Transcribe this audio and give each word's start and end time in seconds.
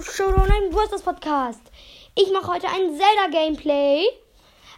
zu 0.00 0.12
Showdown, 0.12 0.50
ein 0.50 0.70
Busters 0.70 1.00
Podcast. 1.00 1.62
Ich 2.14 2.30
mache 2.30 2.48
heute 2.48 2.68
ein 2.68 2.96
Zelda-Gameplay. 2.96 4.04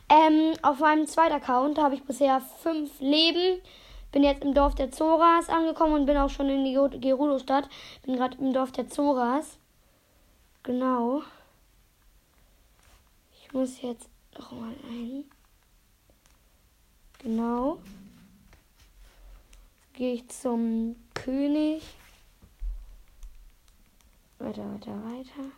Ähm, 0.08 0.54
auf 0.62 0.78
meinem 0.78 1.08
zweiten 1.08 1.34
Account 1.34 1.78
habe 1.78 1.96
ich 1.96 2.04
bisher 2.04 2.40
fünf 2.40 3.00
Leben. 3.00 3.60
Bin 4.12 4.22
jetzt 4.22 4.44
im 4.44 4.54
Dorf 4.54 4.76
der 4.76 4.92
Zoras 4.92 5.48
angekommen 5.48 5.94
und 5.94 6.06
bin 6.06 6.16
auch 6.16 6.30
schon 6.30 6.48
in 6.48 6.64
die 6.64 7.00
Gerudo-Stadt. 7.00 7.68
Bin 8.04 8.14
gerade 8.14 8.38
im 8.38 8.52
Dorf 8.52 8.70
der 8.70 8.88
Zoras. 8.88 9.58
Genau. 10.62 11.22
Ich 13.42 13.52
muss 13.52 13.82
jetzt 13.82 14.08
noch 14.38 14.52
mal 14.52 14.74
ein. 14.88 15.24
Genau. 17.18 17.78
Gehe 19.94 20.14
ich 20.14 20.28
zum 20.28 20.94
König. 21.14 21.82
Weiter, 24.38 24.64
weiter, 24.72 24.92
weiter. 25.04 25.50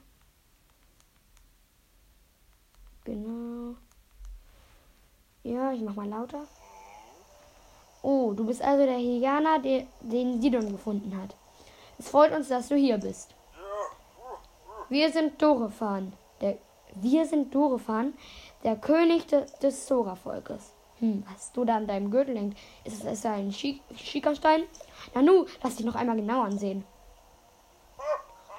Genau. 3.05 3.77
Ja, 5.43 5.73
ich 5.73 5.83
mach 5.83 5.95
mal 5.95 6.09
lauter. 6.09 6.47
Oh, 8.03 8.33
du 8.33 8.47
bist 8.47 8.63
also 8.63 8.87
der 8.87 8.99
Hyana, 8.99 9.59
der, 9.59 9.87
den 10.01 10.41
Sidon 10.41 10.73
gefunden 10.73 11.15
hat. 11.17 11.37
Es 11.99 12.09
freut 12.09 12.33
uns, 12.33 12.49
dass 12.49 12.69
du 12.69 12.77
hier 12.77 12.97
bist. 12.97 13.35
Wir 14.89 15.13
sind 15.13 15.41
Dorefan. 15.41 16.13
Der, 16.41 16.57
wir 16.95 17.27
sind 17.27 17.55
Dorefan, 17.55 18.15
der 18.65 18.77
König 18.77 19.27
de, 19.27 19.45
des 19.63 19.87
Sora-Volkes. 19.87 20.73
Hm, 20.99 21.25
was 21.31 21.53
du 21.53 21.65
da 21.65 21.77
an 21.77 21.87
deinem 21.87 22.11
Gürtel 22.11 22.37
hängt? 22.37 22.57
Ist 22.85 23.05
es 23.05 23.27
ein 23.27 23.53
Schickerstein? 23.53 24.65
Nanu, 25.15 25.47
lass 25.63 25.77
dich 25.77 25.87
noch 25.87 25.95
einmal 25.95 26.17
genau 26.17 26.43
ansehen. 26.43 26.85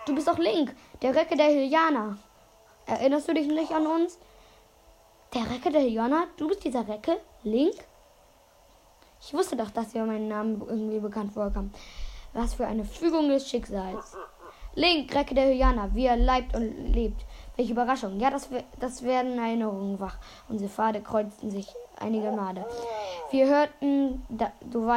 Du 0.06 0.16
bist 0.16 0.28
auch 0.28 0.40
Link, 0.40 0.76
der 1.04 1.14
Recke 1.14 1.38
der 1.38 1.50
Hylianer. 1.50 2.18
Erinnerst 2.88 3.28
du 3.28 3.36
dich 3.36 3.48
nicht 3.48 3.72
an 3.72 3.86
uns? 3.86 4.18
Der 5.32 5.48
Recke 5.48 5.72
der 5.72 5.82
Hylianer? 5.82 6.24
Du 6.38 6.48
bist 6.48 6.64
dieser 6.64 6.88
Recke? 6.88 7.18
Link? 7.44 7.76
Ich 9.22 9.32
wusste 9.32 9.56
doch, 9.56 9.70
dass 9.70 9.90
dir 9.90 10.04
mein 10.04 10.28
Name 10.28 10.60
irgendwie 10.68 11.00
bekannt 11.00 11.34
vorkam. 11.34 11.72
Was 12.34 12.56
für 12.56 12.66
eine 12.66 12.84
Fügung 12.84 13.30
des 13.30 13.48
Schicksals. 13.48 14.18
Link, 14.74 15.14
Recke 15.14 15.36
der 15.36 15.50
Hylianer, 15.50 15.94
wie 15.94 16.08
er 16.08 16.18
leibt 16.18 16.56
und 16.56 16.94
lebt. 16.94 17.24
Welche 17.56 17.74
Überraschung. 17.74 18.20
Ja, 18.20 18.32
das, 18.32 18.50
das 18.80 19.04
werden 19.04 19.38
Erinnerungen 19.38 20.00
wach. 20.00 20.18
Unsere 20.50 20.72
Pfade 20.72 21.02
kreuzten 21.02 21.52
sich 21.52 21.68
einige 22.00 22.32
Male. 22.32 22.66
Wir 23.30 23.48
hörten, 23.48 24.26
da, 24.30 24.52
du, 24.62 24.88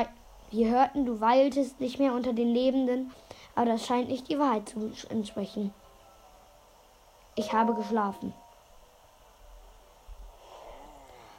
wir 0.50 0.70
hörten, 0.70 1.04
du 1.04 1.20
weiltest 1.20 1.78
nicht 1.78 1.98
mehr 1.98 2.14
unter 2.14 2.32
den 2.32 2.54
Lebenden 2.54 3.12
aber 3.54 3.66
das 3.66 3.86
scheint 3.86 4.08
nicht 4.08 4.28
die 4.28 4.38
Wahrheit 4.38 4.68
zu 4.68 4.92
entsprechen. 5.08 5.72
Ich 7.36 7.52
habe 7.52 7.74
geschlafen. 7.74 8.32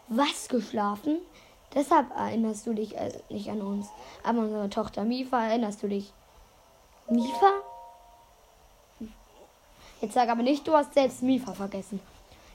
Was 0.07 0.47
geschlafen? 0.49 1.17
Deshalb 1.73 2.09
erinnerst 2.15 2.67
du 2.67 2.73
dich 2.73 2.95
äh, 2.95 3.11
nicht 3.29 3.49
an 3.49 3.61
uns. 3.61 3.87
Aber 4.23 4.39
unsere 4.39 4.69
Tochter 4.69 5.03
Mifa 5.03 5.45
erinnerst 5.45 5.83
du 5.83 5.87
dich. 5.87 6.13
Mifa? 7.09 7.51
Jetzt 10.01 10.13
sag 10.13 10.29
aber 10.29 10.43
nicht, 10.43 10.67
du 10.67 10.73
hast 10.73 10.93
selbst 10.93 11.23
Mifa 11.23 11.53
vergessen. 11.53 11.99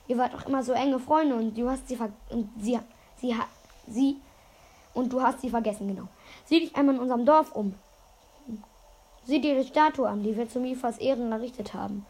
Ihr 0.07 0.17
wart 0.17 0.33
doch 0.33 0.45
immer 0.45 0.63
so 0.63 0.73
enge 0.73 0.99
Freunde 0.99 1.35
und 1.35 1.57
du 1.57 1.69
hast 1.69 1.87
sie 1.87 1.95
ver 1.95 2.09
und 2.29 2.49
sie 2.59 2.79
sie 3.17 3.35
sie 3.87 4.17
und 4.93 5.11
du 5.11 5.21
hast 5.21 5.41
sie 5.41 5.49
vergessen, 5.49 5.87
genau. 5.87 6.07
Sieh 6.45 6.61
dich 6.61 6.75
einmal 6.75 6.95
in 6.95 7.01
unserem 7.01 7.25
Dorf 7.25 7.51
um. 7.53 7.75
Sieh 9.25 9.39
dir 9.39 9.55
die 9.55 9.67
Statue 9.67 10.07
an, 10.07 10.23
die 10.23 10.35
wir 10.35 10.49
zu 10.49 10.59
Mifas 10.59 10.97
Ehren 10.97 11.31
errichtet 11.31 11.73
haben. 11.73 12.05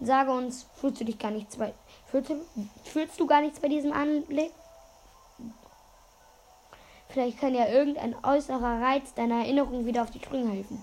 Sage 0.00 0.32
uns, 0.32 0.66
fühlst 0.74 1.00
du 1.00 1.04
dich 1.04 1.18
gar 1.18 1.30
nichts 1.30 1.56
bei 1.56 1.72
fühlst 2.06 2.30
du, 2.30 2.36
fühlst 2.84 3.20
du 3.20 3.26
gar 3.26 3.40
nichts 3.40 3.60
bei 3.60 3.68
diesem 3.68 3.92
Anblick? 3.92 4.52
Vielleicht 7.08 7.38
kann 7.38 7.54
ja 7.54 7.68
irgendein 7.68 8.14
äußerer 8.22 8.80
Reiz 8.80 9.12
deiner 9.14 9.40
Erinnerung 9.40 9.84
wieder 9.86 10.02
auf 10.02 10.10
die 10.10 10.20
Sprünge 10.20 10.50
helfen. 10.50 10.80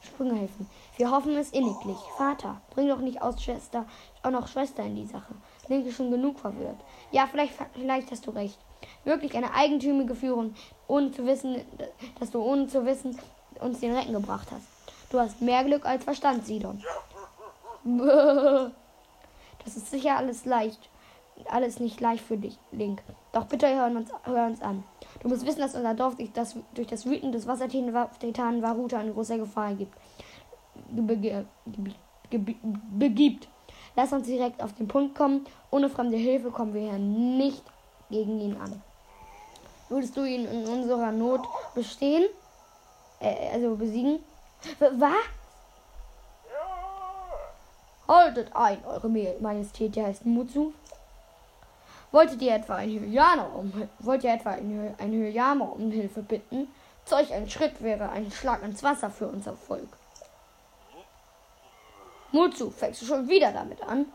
Sprünge 0.00 0.34
helfen. 0.34 0.68
Wir 0.96 1.10
hoffen 1.10 1.36
es 1.36 1.50
inniglich. 1.50 1.98
Vater, 2.16 2.60
bring 2.70 2.88
doch 2.88 3.00
nicht 3.00 3.20
aus 3.20 3.42
Schwester, 3.42 3.86
auch 4.22 4.30
noch 4.30 4.48
Schwester 4.48 4.84
in 4.84 4.96
die 4.96 5.06
Sache. 5.06 5.34
Link 5.68 5.86
ist 5.86 5.96
schon 5.96 6.10
genug 6.10 6.38
verwirrt. 6.38 6.80
Ja, 7.10 7.26
vielleicht, 7.26 7.52
vielleicht 7.74 8.10
hast 8.10 8.26
du 8.26 8.30
recht. 8.30 8.58
Wirklich 9.04 9.36
eine 9.36 9.52
eigentümliche 9.54 10.14
Führung, 10.14 10.54
ohne 10.86 11.10
zu 11.10 11.26
wissen, 11.26 11.60
dass 12.20 12.30
du 12.30 12.40
ohne 12.40 12.68
zu 12.68 12.86
wissen 12.86 13.18
uns 13.60 13.80
den 13.80 13.94
Recken 13.94 14.12
gebracht 14.12 14.48
hast. 14.50 14.75
Du 15.10 15.20
hast 15.20 15.40
mehr 15.40 15.64
Glück 15.64 15.84
als 15.86 16.04
Verstand, 16.04 16.46
Sidon. 16.46 16.82
Das 19.64 19.76
ist 19.76 19.90
sicher 19.90 20.16
alles 20.16 20.44
leicht. 20.44 20.88
Alles 21.46 21.80
nicht 21.80 22.00
leicht 22.00 22.24
für 22.24 22.36
dich, 22.36 22.56
Link. 22.70 23.02
Doch 23.32 23.46
bitte 23.46 23.68
hör 23.68 23.86
uns, 23.86 24.10
hör 24.22 24.46
uns 24.46 24.62
an. 24.62 24.84
Du 25.20 25.28
musst 25.28 25.44
wissen, 25.44 25.58
dass 25.58 25.74
unser 25.74 25.94
Dorf 25.94 26.14
durch 26.14 26.32
das, 26.32 26.54
durch 26.72 26.86
das 26.86 27.04
Wüten 27.04 27.32
des 27.32 27.48
Wassertitanen 27.48 28.62
Varuta 28.62 29.00
in 29.00 29.12
großer 29.12 29.38
Gefahr 29.38 29.74
gibt. 29.74 29.92
begibt. 32.92 33.48
Lass 33.96 34.12
uns 34.12 34.26
direkt 34.26 34.62
auf 34.62 34.72
den 34.74 34.86
Punkt 34.86 35.16
kommen. 35.16 35.44
Ohne 35.72 35.90
fremde 35.90 36.16
Hilfe 36.16 36.50
kommen 36.50 36.72
wir 36.74 36.82
hier 36.82 36.98
nicht 36.98 37.64
gegen 38.08 38.40
ihn 38.40 38.56
an. 38.56 38.80
Würdest 39.88 40.16
du 40.16 40.24
ihn 40.24 40.46
in 40.46 40.66
unserer 40.66 41.10
Not 41.12 41.42
bestehen? 41.74 42.24
Äh, 43.20 43.50
also 43.52 43.74
besiegen? 43.76 44.20
Was? 44.78 45.12
Haltet 48.08 48.54
ein, 48.54 48.84
eure 48.84 49.08
Majestät, 49.08 49.96
der 49.96 50.06
heißt 50.06 50.26
Mutsu. 50.26 50.72
Wolltet 52.12 52.40
ihr 52.40 52.54
etwa 52.54 52.76
ein 52.76 52.90
Hylianer 52.90 53.54
um, 53.54 53.72
wollt 53.98 54.22
ihr 54.24 54.32
etwa 54.32 54.50
ein, 54.50 54.94
ein 54.98 55.12
Hylianer 55.12 55.72
um 55.72 55.90
Hilfe 55.90 56.22
bitten? 56.22 56.68
Solch 57.04 57.32
ein 57.32 57.50
Schritt 57.50 57.82
wäre 57.82 58.08
ein 58.10 58.30
Schlag 58.30 58.62
ins 58.62 58.82
Wasser 58.82 59.10
für 59.10 59.26
unser 59.28 59.56
Volk. 59.56 59.88
Mutsu, 62.32 62.70
fängst 62.70 63.02
du 63.02 63.06
schon 63.06 63.28
wieder 63.28 63.52
damit 63.52 63.82
an? 63.82 64.06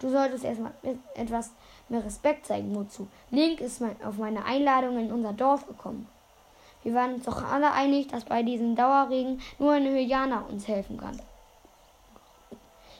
Du 0.00 0.10
solltest 0.10 0.44
erstmal 0.44 0.72
etwas 1.14 1.50
mehr 1.88 2.04
Respekt 2.04 2.46
zeigen, 2.46 2.72
Mutsu. 2.72 3.06
Link 3.30 3.60
ist 3.60 3.80
mein, 3.80 3.96
auf 4.04 4.16
meine 4.16 4.44
Einladung 4.44 4.98
in 4.98 5.12
unser 5.12 5.32
Dorf 5.32 5.66
gekommen. 5.66 6.08
Wir 6.82 6.94
waren 6.94 7.14
uns 7.14 7.24
doch 7.24 7.42
alle 7.44 7.72
einig, 7.72 8.08
dass 8.08 8.24
bei 8.24 8.42
diesem 8.42 8.74
Dauerregen 8.74 9.40
nur 9.58 9.72
ein 9.72 9.84
Hylianer 9.84 10.46
uns 10.48 10.66
helfen 10.66 10.96
kann. 10.96 11.20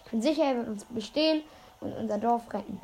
Ich 0.04 0.10
bin 0.10 0.20
sicher, 0.20 0.44
er 0.44 0.56
wird 0.56 0.68
uns 0.68 0.84
bestehen 0.84 1.42
und 1.80 1.92
unser 1.96 2.18
Dorf 2.18 2.52
retten. 2.52 2.80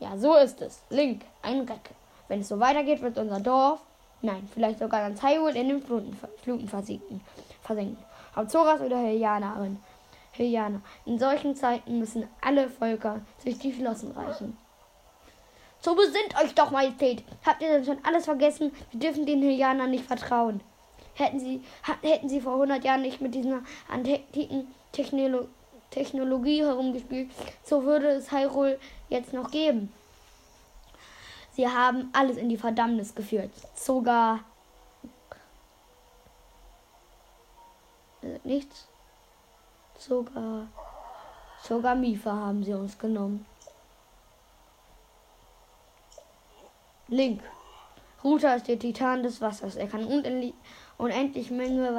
Ja, 0.00 0.16
so 0.16 0.36
ist 0.36 0.60
es. 0.62 0.82
Link, 0.90 1.22
ein 1.42 1.60
Reck. 1.60 1.90
Wenn 2.28 2.40
es 2.40 2.48
so 2.48 2.60
weitergeht, 2.60 3.02
wird 3.02 3.18
unser 3.18 3.40
Dorf, 3.40 3.80
nein, 4.22 4.48
vielleicht 4.54 4.78
sogar 4.78 5.00
ganz 5.00 5.22
Hyrule 5.22 5.58
in 5.58 5.68
den 5.68 5.82
Fluten, 5.82 6.16
Fluten 6.42 6.68
versinken. 6.68 7.20
versinken. 7.62 7.98
Hauptzoras 8.34 8.80
oder 8.80 9.00
Hylianerin. 9.00 9.78
Hylianer. 10.32 10.80
In 11.04 11.18
solchen 11.18 11.56
Zeiten 11.56 11.98
müssen 11.98 12.28
alle 12.40 12.70
Völker 12.70 13.20
sich 13.38 13.58
die 13.58 13.72
Flossen 13.72 14.12
reichen. 14.12 14.56
So 15.80 15.94
besinnt 15.94 16.36
euch 16.42 16.54
doch, 16.54 16.70
Majestät. 16.70 17.22
Habt 17.44 17.62
ihr 17.62 17.68
denn 17.68 17.84
schon 17.84 18.04
alles 18.04 18.24
vergessen? 18.24 18.72
Wir 18.90 19.00
dürfen 19.00 19.26
den 19.26 19.42
Hylianern 19.42 19.90
nicht 19.90 20.04
vertrauen. 20.04 20.60
Hätten 21.14 21.40
sie, 21.40 21.62
hätten 22.02 22.28
sie 22.28 22.40
vor 22.40 22.54
100 22.54 22.84
Jahren 22.84 23.02
nicht 23.02 23.20
mit 23.20 23.34
dieser 23.34 23.62
antiken 23.88 24.68
Technolo 24.92 25.48
Technologie 25.90 26.62
herumgespielt, 26.62 27.30
so 27.64 27.84
würde 27.84 28.08
es 28.08 28.30
Hyrule 28.30 28.78
jetzt 29.08 29.32
noch 29.32 29.50
geben. 29.50 29.92
Sie 31.52 31.66
haben 31.66 32.10
alles 32.12 32.36
in 32.36 32.48
die 32.48 32.56
Verdammnis 32.56 33.14
geführt. 33.14 33.50
Sogar. 33.74 34.40
Nichts. 38.44 38.86
Sogar. 39.98 40.68
Sogar 41.62 41.94
Mifa 41.94 42.32
haben 42.32 42.62
sie 42.62 42.74
uns 42.74 42.98
genommen. 42.98 43.44
Link. 47.10 47.40
Ruta 48.22 48.54
ist 48.54 48.68
der 48.68 48.78
Titan 48.78 49.22
des 49.22 49.40
Wassers. 49.40 49.76
Er 49.76 49.86
kann 49.86 50.04
unendlich, 50.04 50.52
unendlich 50.98 51.50
Menge 51.50 51.94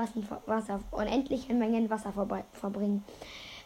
Wasser, 0.45 0.81
unendliche 0.91 1.55
Mengen 1.55 1.89
Wasser 1.89 2.13
verbringen. 2.51 3.03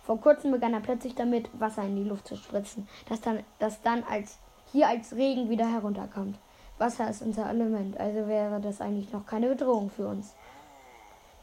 Vor 0.04 0.22
kurzem 0.22 0.52
begann 0.52 0.74
er 0.74 0.80
plötzlich 0.80 1.16
damit, 1.16 1.50
Wasser 1.60 1.84
in 1.84 1.98
die 1.98 2.08
Luft 2.08 2.30
zu 2.30 2.38
spritzen, 2.38 2.88
das 3.10 3.20
dann, 3.20 3.44
das 3.60 3.82
dann 3.82 4.04
als 4.04 4.38
hier 4.72 4.88
als 4.88 5.16
Regen 5.16 5.50
wieder 5.50 5.70
herunterkommt. 5.70 6.38
Wasser 6.78 7.10
ist 7.10 7.22
unser 7.22 7.50
Element, 7.50 8.00
also 8.00 8.28
wäre 8.28 8.62
das 8.62 8.80
eigentlich 8.80 9.12
noch 9.12 9.26
keine 9.26 9.50
Bedrohung 9.50 9.90
für 9.90 10.08
uns. 10.08 10.34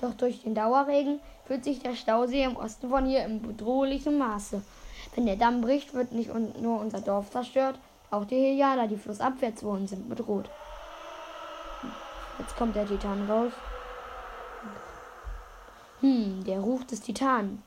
Doch 0.01 0.15
durch 0.15 0.43
den 0.43 0.55
Dauerregen 0.55 1.21
fühlt 1.45 1.65
sich 1.65 1.81
der 1.81 1.95
Stausee 1.95 2.45
im 2.45 2.57
Osten 2.57 2.89
von 2.89 3.05
hier 3.05 3.25
im 3.25 3.43
bedrohlichen 3.43 4.17
Maße. 4.17 4.63
Wenn 5.15 5.27
der 5.27 5.37
Damm 5.37 5.61
bricht, 5.61 5.93
wird 5.93 6.13
nicht 6.13 6.31
nur 6.35 6.81
unser 6.81 7.03
Dorf 7.03 7.31
zerstört, 7.31 7.79
auch 8.11 8.25
die 8.25 8.35
Helianer, 8.35 8.89
die 8.89 8.97
flussabwärts 8.97 9.63
wohnen, 9.63 9.87
sind 9.87 10.09
bedroht. 10.09 10.51
Jetzt 12.39 12.57
kommt 12.57 12.75
der 12.75 12.87
Titan 12.87 13.31
raus. 13.31 13.53
Hm, 16.01 16.43
der 16.45 16.61
Ruf 16.61 16.85
des 16.87 17.01
Titanen. 17.01 17.63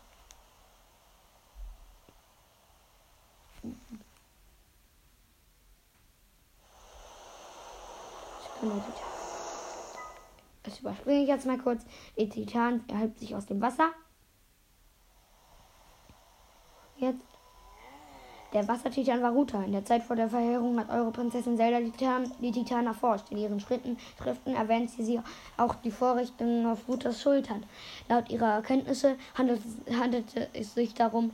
Das 10.63 10.79
überspringe 10.79 11.23
ich 11.23 11.27
jetzt 11.27 11.45
mal 11.45 11.57
kurz. 11.57 11.85
Der 12.17 12.29
Titan 12.29 12.83
erhebt 12.87 13.19
sich 13.19 13.35
aus 13.35 13.45
dem 13.45 13.61
Wasser. 13.61 13.91
Jetzt 16.97 17.32
der 18.53 18.67
Wassertitan 18.67 19.23
war 19.23 19.31
Ruta. 19.31 19.63
In 19.63 19.71
der 19.71 19.83
Zeit 19.83 20.03
vor 20.03 20.15
der 20.15 20.29
Verheerung 20.29 20.79
hat 20.79 20.91
eure 20.91 21.11
Prinzessin 21.11 21.57
Zelda 21.57 21.79
die, 21.79 21.89
Titan, 21.89 22.31
die 22.39 22.51
Titan 22.51 22.85
erforscht. 22.85 23.31
In 23.31 23.39
ihren 23.39 23.59
Schritten, 23.59 23.97
Schriften 24.21 24.55
erwähnt 24.55 24.91
sie, 24.91 25.03
sie 25.03 25.19
auch 25.57 25.73
die 25.75 25.89
Vorrichtungen 25.89 26.67
auf 26.67 26.87
Rutas 26.87 27.19
Schultern. 27.19 27.65
Laut 28.09 28.29
ihrer 28.29 28.53
Erkenntnisse 28.53 29.15
handelte, 29.35 29.63
handelte 29.99 30.49
es 30.53 30.75
sich 30.75 30.93
darum, 30.93 31.31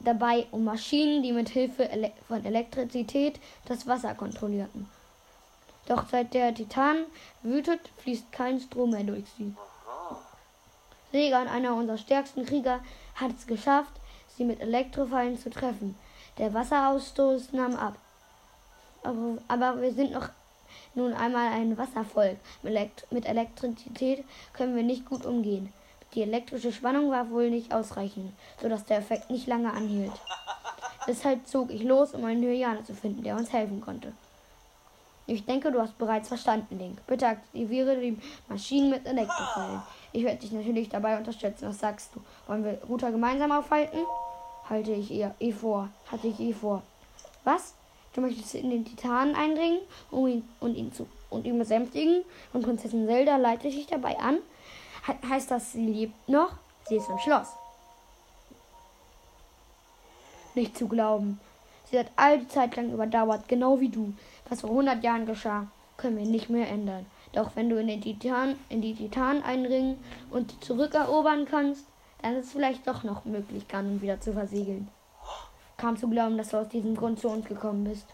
dabei 0.00 0.46
um 0.50 0.64
Maschinen, 0.64 1.22
die 1.22 1.32
mit 1.32 1.50
Hilfe 1.50 1.90
ele 1.90 2.12
von 2.26 2.42
Elektrizität 2.42 3.38
das 3.66 3.86
Wasser 3.86 4.14
kontrollierten. 4.14 4.88
Doch 5.86 6.08
seit 6.10 6.32
der 6.32 6.54
Titan 6.54 7.04
wütet, 7.42 7.80
fließt 7.98 8.32
kein 8.32 8.60
Strom 8.60 8.90
mehr 8.90 9.04
durch 9.04 9.26
sie. 9.36 9.54
Segan, 11.12 11.48
einer 11.48 11.74
unserer 11.74 11.98
stärksten 11.98 12.46
Krieger, 12.46 12.80
hat 13.14 13.32
es 13.36 13.46
geschafft, 13.46 13.92
sie 14.36 14.44
mit 14.44 14.60
Elektrofallen 14.60 15.38
zu 15.38 15.50
treffen. 15.50 15.96
Der 16.38 16.52
Wasserausstoß 16.52 17.52
nahm 17.52 17.76
ab. 17.76 17.94
Aber, 19.02 19.38
aber 19.48 19.80
wir 19.80 19.92
sind 19.92 20.12
noch 20.12 20.28
nun 20.94 21.12
einmal 21.14 21.52
ein 21.52 21.78
Wasservolk. 21.78 22.36
Mit, 22.62 22.72
Elekt 22.72 23.12
mit 23.12 23.26
Elektrizität 23.26 24.24
können 24.52 24.76
wir 24.76 24.82
nicht 24.82 25.06
gut 25.06 25.24
umgehen. 25.24 25.72
Die 26.14 26.22
elektrische 26.22 26.72
Spannung 26.72 27.10
war 27.10 27.30
wohl 27.30 27.50
nicht 27.50 27.72
ausreichend, 27.72 28.32
sodass 28.60 28.84
der 28.84 28.98
Effekt 28.98 29.30
nicht 29.30 29.46
lange 29.46 29.72
anhielt. 29.72 30.12
Deshalb 31.06 31.46
zog 31.46 31.70
ich 31.70 31.82
los, 31.82 32.14
um 32.14 32.24
einen 32.24 32.42
Hyäner 32.42 32.84
zu 32.84 32.94
finden, 32.94 33.22
der 33.22 33.36
uns 33.36 33.52
helfen 33.52 33.80
konnte. 33.80 34.12
Ich 35.28 35.44
denke, 35.44 35.72
du 35.72 35.80
hast 35.80 35.98
bereits 35.98 36.28
verstanden, 36.28 36.78
Link. 36.78 37.04
Bitte 37.06 37.26
aktiviere 37.26 37.96
die 37.96 38.16
Maschinen 38.48 38.90
mit 38.90 39.06
Elektrofallen. 39.06 39.82
Ich 40.12 40.24
werde 40.24 40.38
dich 40.38 40.52
natürlich 40.52 40.88
dabei 40.88 41.18
unterstützen. 41.18 41.68
Was 41.68 41.80
sagst 41.80 42.14
du? 42.14 42.20
Wollen 42.46 42.64
wir 42.64 42.78
Router 42.88 43.10
gemeinsam 43.10 43.50
aufhalten? 43.50 43.98
Halte 44.68 44.92
ich 44.92 45.10
ihr 45.10 45.34
eh 45.38 45.52
vor. 45.52 45.88
Hatte 46.10 46.28
ich 46.28 46.40
eh 46.40 46.52
vor. 46.52 46.82
Was? 47.44 47.74
Du 48.14 48.20
möchtest 48.20 48.54
in 48.54 48.70
den 48.70 48.84
Titanen 48.84 49.34
eindringen 49.34 49.80
um 50.10 50.26
ihn, 50.26 50.48
und 50.60 50.74
ihn 50.74 50.92
zu 50.92 51.06
und 51.30 51.46
ihn 51.46 51.58
besänftigen? 51.58 52.24
Und 52.52 52.62
Prinzessin 52.62 53.06
Zelda 53.06 53.36
leitet 53.36 53.72
dich 53.72 53.86
dabei 53.86 54.18
an? 54.18 54.38
He 55.06 55.12
heißt 55.28 55.50
das, 55.50 55.72
sie 55.72 55.86
lebt 55.86 56.28
noch? 56.28 56.52
Sie 56.88 56.96
ist 56.96 57.08
im 57.08 57.18
Schloss. 57.18 57.48
Nicht 60.54 60.76
zu 60.76 60.88
glauben. 60.88 61.38
Sie 61.90 61.98
hat 61.98 62.10
all 62.16 62.38
die 62.38 62.48
Zeit 62.48 62.74
lang 62.76 62.92
überdauert, 62.92 63.46
genau 63.48 63.78
wie 63.80 63.88
du. 63.88 64.14
Was 64.48 64.62
vor 64.62 64.70
100 64.70 65.04
Jahren 65.04 65.26
geschah, 65.26 65.66
können 65.96 66.16
wir 66.16 66.26
nicht 66.26 66.50
mehr 66.50 66.68
ändern. 66.68 67.06
Doch 67.32 67.50
wenn 67.54 67.68
du 67.68 67.78
in, 67.78 67.86
den 67.86 68.00
Titan, 68.00 68.56
in 68.68 68.80
die 68.80 68.94
Titanen 68.94 69.42
einringen 69.42 70.02
und 70.30 70.64
zurückerobern 70.64 71.44
kannst, 71.44 71.84
dann 72.26 72.36
ist 72.36 72.46
es 72.46 72.52
vielleicht 72.52 72.86
doch 72.88 73.04
noch 73.04 73.24
möglich, 73.24 73.68
Ganon 73.68 74.02
wieder 74.02 74.20
zu 74.20 74.32
versiegeln. 74.32 74.88
Kam 75.76 75.96
zu 75.96 76.08
glauben, 76.08 76.36
dass 76.36 76.48
du 76.48 76.56
aus 76.56 76.68
diesem 76.68 76.96
Grund 76.96 77.20
zu 77.20 77.28
uns 77.28 77.46
gekommen 77.46 77.84
bist. 77.84 78.06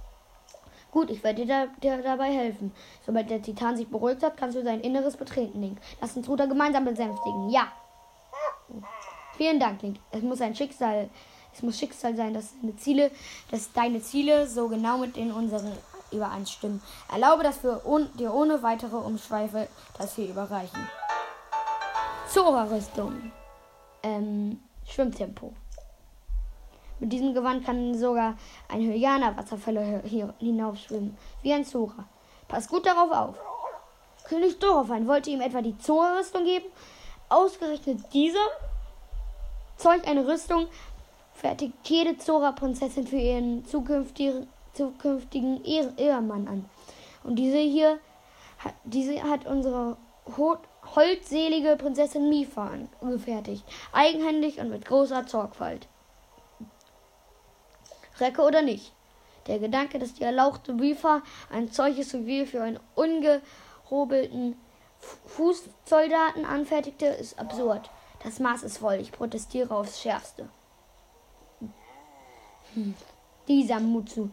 Gut, 0.90 1.10
ich 1.10 1.22
werde 1.22 1.44
dir, 1.44 1.46
da, 1.46 1.66
dir, 1.82 2.02
dabei 2.02 2.32
helfen. 2.32 2.72
Sobald 3.04 3.28
der 3.28 3.42
Titan 3.42 3.76
sich 3.76 3.88
beruhigt 3.88 4.22
hat, 4.22 4.38
kannst 4.38 4.56
du 4.56 4.62
sein 4.62 4.80
Inneres 4.80 5.18
betreten, 5.18 5.60
Link. 5.60 5.78
Lass 6.00 6.16
uns 6.16 6.26
Ruder 6.28 6.46
gemeinsam 6.46 6.86
besänftigen. 6.86 7.50
Ja. 7.50 7.70
Vielen 9.36 9.60
Dank, 9.60 9.82
Link. 9.82 9.98
Es 10.12 10.22
muss 10.22 10.40
ein 10.40 10.54
Schicksal 10.54 11.10
es 11.52 11.62
muss 11.62 11.78
Schicksal 11.78 12.14
sein, 12.14 12.34
dass 12.34 12.52
deine 12.60 12.76
Ziele, 12.76 13.10
dass 13.50 13.72
deine 13.72 14.02
Ziele 14.02 14.46
so 14.46 14.68
genau 14.68 14.98
mit 14.98 15.16
den 15.16 15.32
unseren 15.32 15.72
übereinstimmen. 16.12 16.82
Erlaube, 17.10 17.42
dass 17.44 17.64
wir 17.64 17.86
un 17.86 18.10
dir 18.18 18.34
ohne 18.34 18.62
weitere 18.62 18.96
Umschweife 18.96 19.66
das 19.98 20.16
hier 20.16 20.28
überreichen. 20.28 20.86
Zora-Rüstung. 22.28 23.32
Ähm, 24.02 24.60
Schwimmtempo. 24.84 25.52
Mit 26.98 27.12
diesem 27.12 27.34
Gewand 27.34 27.64
kann 27.64 27.94
sogar 27.94 28.36
ein 28.68 28.80
Hyäner 28.80 29.36
Wasserfälle 29.36 30.02
hier 30.04 30.34
hinaufschwimmen, 30.38 31.16
wie 31.42 31.52
ein 31.52 31.64
Zora. 31.64 32.04
Pass 32.48 32.68
gut 32.68 32.86
darauf 32.86 33.10
auf. 33.10 33.36
König 34.24 34.58
Dorofan 34.58 35.06
wollte 35.06 35.30
ihm 35.30 35.40
etwa 35.40 35.62
die 35.62 35.78
Zora-Rüstung 35.78 36.44
geben. 36.44 36.66
Ausgerechnet 37.28 38.00
diese 38.12 38.38
Zeug 39.76 40.06
eine 40.08 40.26
Rüstung, 40.26 40.66
fertigt 41.34 41.74
jede 41.84 42.16
Zora-Prinzessin 42.18 43.06
für 43.06 43.16
ihren 43.16 43.64
zukünftigen, 43.66 44.48
zukünftigen 44.72 45.64
Ehemann 45.64 46.48
an. 46.48 46.64
Und 47.22 47.36
diese 47.36 47.58
hier, 47.58 47.98
diese 48.84 49.22
hat 49.22 49.46
unsere 49.46 49.96
holdselige 50.94 51.76
Prinzessin 51.76 52.28
Mifa 52.28 52.70
angefertigt. 53.00 53.64
Eigenhändig 53.92 54.58
und 54.58 54.70
mit 54.70 54.84
großer 54.84 55.26
Sorgfalt. 55.26 55.88
Recke 58.20 58.42
oder 58.42 58.62
nicht. 58.62 58.92
Der 59.46 59.58
Gedanke, 59.58 59.98
dass 59.98 60.14
die 60.14 60.24
erlauchte 60.24 60.72
Mifa 60.72 61.22
ein 61.50 61.68
solches 61.68 62.10
Souvenir 62.10 62.46
für 62.46 62.62
einen 62.62 62.80
ungehobelten 62.94 64.56
Fußsoldaten 65.26 66.44
anfertigte, 66.44 67.06
ist 67.06 67.38
absurd. 67.38 67.90
Das 68.24 68.40
Maß 68.40 68.62
ist 68.64 68.78
voll. 68.78 68.94
Ich 68.94 69.12
protestiere 69.12 69.74
aufs 69.74 70.00
Schärfste. 70.00 70.48
Hm. 72.74 72.94
Dieser 73.46 73.78
Mutsu. 73.78 74.30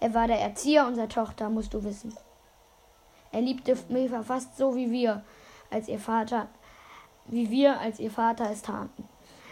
Er 0.00 0.14
war 0.14 0.26
der 0.26 0.40
Erzieher 0.40 0.86
unserer 0.86 1.08
Tochter, 1.08 1.48
musst 1.48 1.72
du 1.74 1.84
wissen. 1.84 2.16
Er 3.30 3.42
liebte 3.42 3.76
Milva 3.88 4.22
fast 4.22 4.56
so 4.56 4.74
wie 4.74 4.90
wir, 4.90 5.22
als 5.70 5.88
ihr 5.88 5.98
Vater, 5.98 6.48
wie 7.26 7.50
wir, 7.50 7.80
als 7.80 8.00
ihr 8.00 8.10
Vater 8.10 8.50
es 8.50 8.62
taten. 8.62 9.08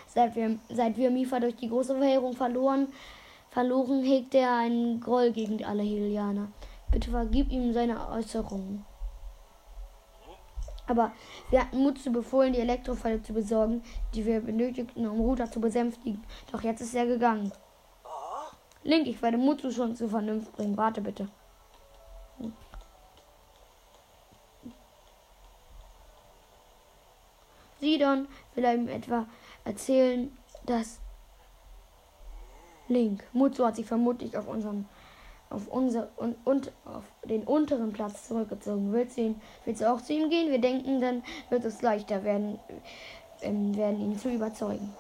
Seit 0.07 0.35
wir, 0.35 0.59
seit 0.69 0.97
wir 0.97 1.11
Mifa 1.11 1.41
durch 1.41 1.57
die 1.57 1.69
große 1.69 1.97
Verheerung 1.97 2.35
verloren, 2.35 2.89
verloren, 3.51 4.03
hegte 4.03 4.39
er 4.39 4.57
einen 4.57 5.01
Groll 5.01 5.33
gegen 5.33 5.65
alle 5.65 5.83
Helianer. 5.83 6.49
Bitte 6.91 7.11
vergib 7.11 7.51
ihm 7.51 7.73
seine 7.73 8.09
Äußerungen. 8.09 8.85
Aber 10.89 11.13
wir 11.51 11.61
hatten 11.61 11.83
Mutsu 11.83 12.13
befohlen, 12.13 12.53
die 12.53 12.61
Elektrofalle 12.61 13.21
zu 13.21 13.33
besorgen, 13.33 13.83
die 14.15 14.25
wir 14.25 14.41
benötigten, 14.41 15.07
um 15.07 15.21
Ruta 15.21 15.51
zu 15.51 15.61
besänftigen. 15.61 16.23
Doch 16.53 16.63
jetzt 16.63 16.81
ist 16.81 16.95
er 16.95 17.07
gegangen. 17.07 17.53
Link, 18.85 19.09
ich 19.09 19.21
werde 19.21 19.37
Mutsu 19.37 19.73
schon 19.73 19.97
zu 19.97 20.09
Vernunft 20.09 20.53
bringen. 20.53 20.77
Warte 20.77 21.01
bitte. 21.01 21.29
Sidon 27.81 28.27
will 28.55 28.65
ihm 28.65 28.89
etwa 28.89 29.27
erzählen, 29.65 30.37
dass 30.65 31.01
Link, 32.89 33.25
Mutsu 33.33 33.65
hat 33.65 33.77
sich 33.77 33.87
vermutlich 33.87 34.37
auf 34.37 34.47
unseren 34.47 34.87
auf 35.51 35.69
unser 35.69 36.09
und, 36.17 36.37
und 36.45 36.73
auf 36.85 37.05
den 37.25 37.45
unteren 37.45 37.93
Platz 37.93 38.27
zurückgezogen. 38.27 38.93
Willst 38.93 39.17
du, 39.17 39.23
ihn, 39.23 39.41
willst 39.65 39.81
du 39.81 39.93
auch 39.93 40.01
zu 40.01 40.13
ihm 40.13 40.29
gehen? 40.29 40.51
Wir 40.51 40.61
denken, 40.61 41.01
dann 41.01 41.23
wird 41.51 41.65
es 41.65 41.83
leichter 41.83 42.25
werden, 42.25 42.59
ähm, 43.43 43.77
werden 43.77 44.01
ihn 44.01 44.19
zu 44.19 44.29
überzeugen. 44.29 44.93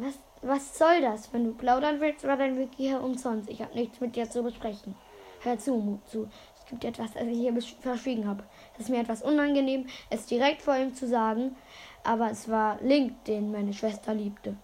Was, 0.00 0.18
was 0.42 0.78
soll 0.78 1.00
das? 1.00 1.32
Wenn 1.32 1.44
du 1.44 1.52
plaudern 1.52 2.00
willst, 2.00 2.24
war 2.24 2.36
dein 2.36 2.56
Weg 2.56 2.70
hier 2.76 3.02
umsonst. 3.02 3.48
Ich 3.48 3.60
habe 3.60 3.74
nichts 3.74 4.00
mit 4.00 4.14
dir 4.14 4.30
zu 4.30 4.42
besprechen. 4.42 4.94
Hör 5.42 5.58
zu, 5.58 5.76
Mutsu. 5.76 6.26
Es 6.58 6.66
gibt 6.66 6.84
etwas, 6.84 7.14
das 7.14 7.24
ich 7.24 7.38
hier 7.38 7.54
verschwiegen 7.80 8.26
habe. 8.26 8.44
Es 8.74 8.84
ist 8.84 8.90
mir 8.90 9.00
etwas 9.00 9.22
unangenehm, 9.22 9.86
es 10.10 10.26
direkt 10.26 10.62
vor 10.62 10.76
ihm 10.76 10.94
zu 10.94 11.08
sagen, 11.08 11.56
aber 12.04 12.30
es 12.30 12.48
war 12.48 12.78
Link, 12.82 13.24
den 13.24 13.50
meine 13.50 13.72
Schwester 13.72 14.14
liebte. 14.14 14.56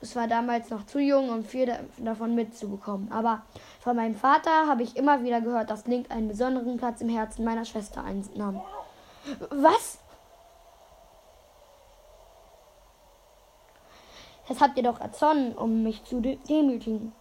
Es 0.00 0.14
war 0.14 0.28
damals 0.28 0.70
noch 0.70 0.84
zu 0.84 0.98
jung, 0.98 1.30
um 1.30 1.42
viel 1.42 1.72
davon 1.98 2.34
mitzubekommen. 2.34 3.10
Aber 3.10 3.42
von 3.80 3.96
meinem 3.96 4.14
Vater 4.14 4.66
habe 4.66 4.82
ich 4.82 4.96
immer 4.96 5.22
wieder 5.22 5.40
gehört, 5.40 5.70
dass 5.70 5.86
Link 5.86 6.10
einen 6.10 6.28
besonderen 6.28 6.76
Platz 6.76 7.00
im 7.00 7.08
Herzen 7.08 7.44
meiner 7.44 7.64
Schwester 7.64 8.04
einnahm. 8.04 8.60
Was? 9.50 9.98
Das 14.48 14.60
habt 14.60 14.76
ihr 14.76 14.84
doch 14.84 15.00
erzonnen, 15.00 15.54
um 15.54 15.82
mich 15.82 16.04
zu 16.04 16.20
demütigen. 16.20 17.12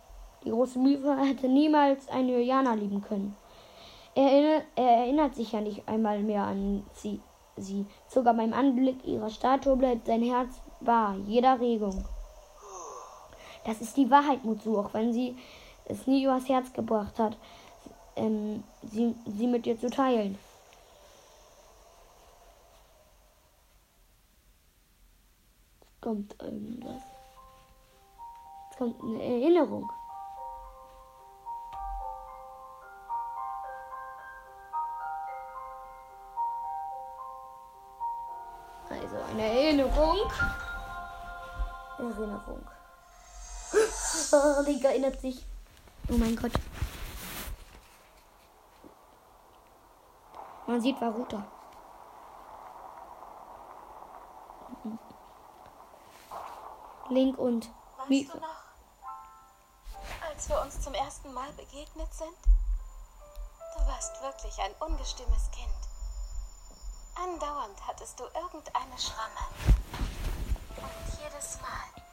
Die 0.44 0.52
große 0.52 0.78
Mühe 0.78 1.18
hätte 1.26 1.48
niemals 1.48 2.08
eine 2.10 2.34
Juliana 2.34 2.74
lieben 2.74 3.02
können. 3.02 3.36
Er 4.14 4.32
erinnert, 4.32 4.66
er 4.76 4.90
erinnert 4.90 5.36
sich 5.36 5.52
ja 5.52 5.62
nicht 5.62 5.88
einmal 5.88 6.22
mehr 6.22 6.44
an 6.44 6.86
sie. 6.94 7.20
sie. 7.58 7.86
Sogar 8.08 8.34
beim 8.34 8.54
Anblick 8.54 9.06
ihrer 9.06 9.30
Statue 9.30 9.76
bleibt 9.76 10.06
sein 10.06 10.22
Herz 10.22 10.62
wahr, 10.80 11.16
jeder 11.26 11.60
Regung. 11.60 12.06
Das 13.66 13.82
ist 13.82 13.98
die 13.98 14.10
Wahrheit, 14.12 14.46
Mutsu, 14.46 14.78
auch 14.78 14.94
wenn 14.94 15.12
sie 15.12 15.36
es 15.86 16.06
nie 16.06 16.24
übers 16.24 16.48
Herz 16.48 16.72
gebracht 16.72 17.18
hat, 17.18 17.36
ähm, 18.16 18.64
sie, 18.84 19.16
sie 19.26 19.48
mit 19.48 19.66
dir 19.66 19.78
zu 19.80 19.90
teilen. 19.90 20.38
Kommt 26.00 26.40
irgendwas. 26.40 27.15
Kommt 28.78 29.02
eine 29.02 29.24
Erinnerung. 29.24 29.90
Also 38.90 39.16
eine 39.32 39.44
Erinnerung. 39.44 40.18
Erinnerung. 41.98 42.68
Oh, 44.32 44.62
Link 44.66 44.84
erinnert 44.84 45.20
sich. 45.22 45.46
Oh 46.10 46.18
mein 46.18 46.36
Gott. 46.36 46.52
Man 50.68 50.82
sieht 50.82 51.00
Varuta. 51.00 51.46
Link 57.10 57.38
und 57.38 57.70
Weißt 58.10 58.36
noch, 58.36 58.55
als 60.36 60.50
wir 60.50 60.62
uns 60.62 60.82
zum 60.82 60.94
ersten 60.94 61.34
Mal 61.34 61.50
begegnet 61.54 62.14
sind? 62.14 62.36
Du 63.78 63.88
warst 63.88 64.22
wirklich 64.22 64.60
ein 64.60 64.74
ungestümes 64.82 65.50
Kind. 65.52 65.72
Andauernd 67.16 67.88
hattest 67.88 68.20
du 68.20 68.26
irgendeine 68.26 68.98
Schramme. 68.98 69.40
Und 70.76 71.20
jedes 71.24 71.62
Mal 71.62 72.04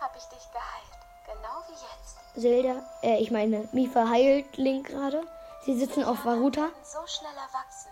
habe 0.00 0.16
ich 0.16 0.24
dich 0.26 0.48
geheilt. 0.52 0.96
Genau 1.26 1.64
wie 1.66 1.72
jetzt. 1.72 2.40
Zelda, 2.40 2.82
äh, 3.02 3.18
ich 3.18 3.32
meine, 3.32 3.68
Mifa 3.72 4.08
heilt 4.08 4.56
Link 4.56 4.86
gerade. 4.86 5.26
Sie 5.64 5.76
sitzen 5.76 6.04
auf 6.04 6.24
Varuta. 6.24 6.68
So 6.84 7.04
schnell 7.08 7.34
erwachsen. 7.34 7.90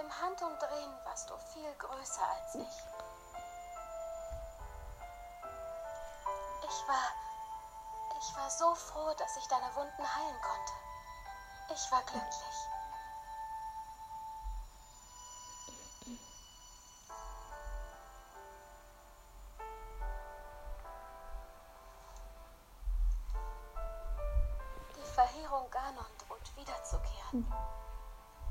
Im 0.00 0.20
Handumdrehen 0.20 0.92
warst 1.04 1.30
du 1.30 1.34
viel 1.54 1.72
größer 1.78 2.26
als 2.26 2.54
ich. 2.56 2.82
Ich 6.64 6.88
war. 6.88 7.31
Ich 8.24 8.36
war 8.36 8.48
so 8.48 8.72
froh, 8.76 9.12
dass 9.18 9.36
ich 9.36 9.48
deine 9.48 9.74
Wunden 9.74 10.16
heilen 10.16 10.40
konnte. 10.42 10.72
Ich 11.74 11.90
war 11.90 12.02
glücklich. 12.02 12.62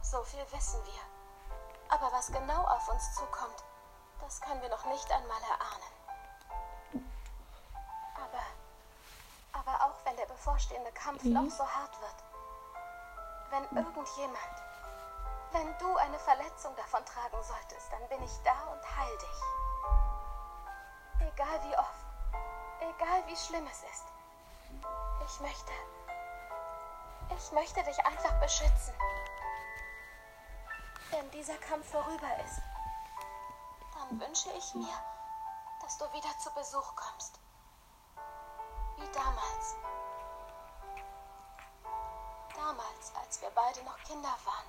So 0.02 0.22
viel 0.24 0.52
wissen 0.52 0.84
wir. 0.86 1.02
Aber 1.88 2.12
was 2.12 2.32
genau 2.34 2.66
auf 2.66 2.90
uns 2.90 3.16
zukommt, 3.16 3.64
das 4.20 4.42
können 4.42 4.62
wir 4.62 4.68
noch 4.68 4.86
nicht 4.86 5.10
einmal 5.10 5.42
erahnen. 5.44 6.01
Bevorstehende 10.42 10.92
Kampf 10.94 11.24
mhm. 11.24 11.34
noch 11.34 11.52
so 11.52 11.64
hart 11.64 12.02
wird, 12.02 12.24
wenn 13.52 13.78
irgendjemand, 13.78 14.56
wenn 15.52 15.78
du 15.78 15.96
eine 15.98 16.18
Verletzung 16.18 16.76
davon 16.76 17.06
tragen 17.06 17.44
solltest, 17.44 17.92
dann 17.92 18.10
bin 18.10 18.24
ich 18.24 18.32
da 18.44 18.74
und 18.74 18.98
heil 18.98 19.18
dich. 19.18 19.40
Egal 21.34 21.64
wie 21.70 21.78
oft, 21.78 22.06
egal 22.80 23.28
wie 23.28 23.36
schlimm 23.36 23.68
es 23.68 23.84
ist. 23.84 24.06
Ich 25.28 25.40
möchte, 25.42 25.72
ich 27.38 27.52
möchte 27.52 27.84
dich 27.84 28.06
einfach 28.06 28.40
beschützen 28.40 28.96
wenn 31.12 31.30
dieser 31.32 31.58
Kampf 31.58 31.92
vorüber 31.92 32.40
ist, 32.46 32.62
dann 33.94 34.20
wünsche 34.20 34.50
ich 34.58 34.74
mir, 34.76 34.94
dass 35.82 35.98
du 35.98 36.06
wieder 36.14 36.38
zu 36.40 36.50
Besuch 36.54 36.96
kommst. 36.96 37.38
Wie 38.98 39.12
damals. 39.12 39.76
Damals, 43.02 43.14
als 43.16 43.42
wir 43.42 43.50
beide 43.56 43.84
noch 43.84 43.98
Kinder 44.04 44.36
waren. 44.46 44.66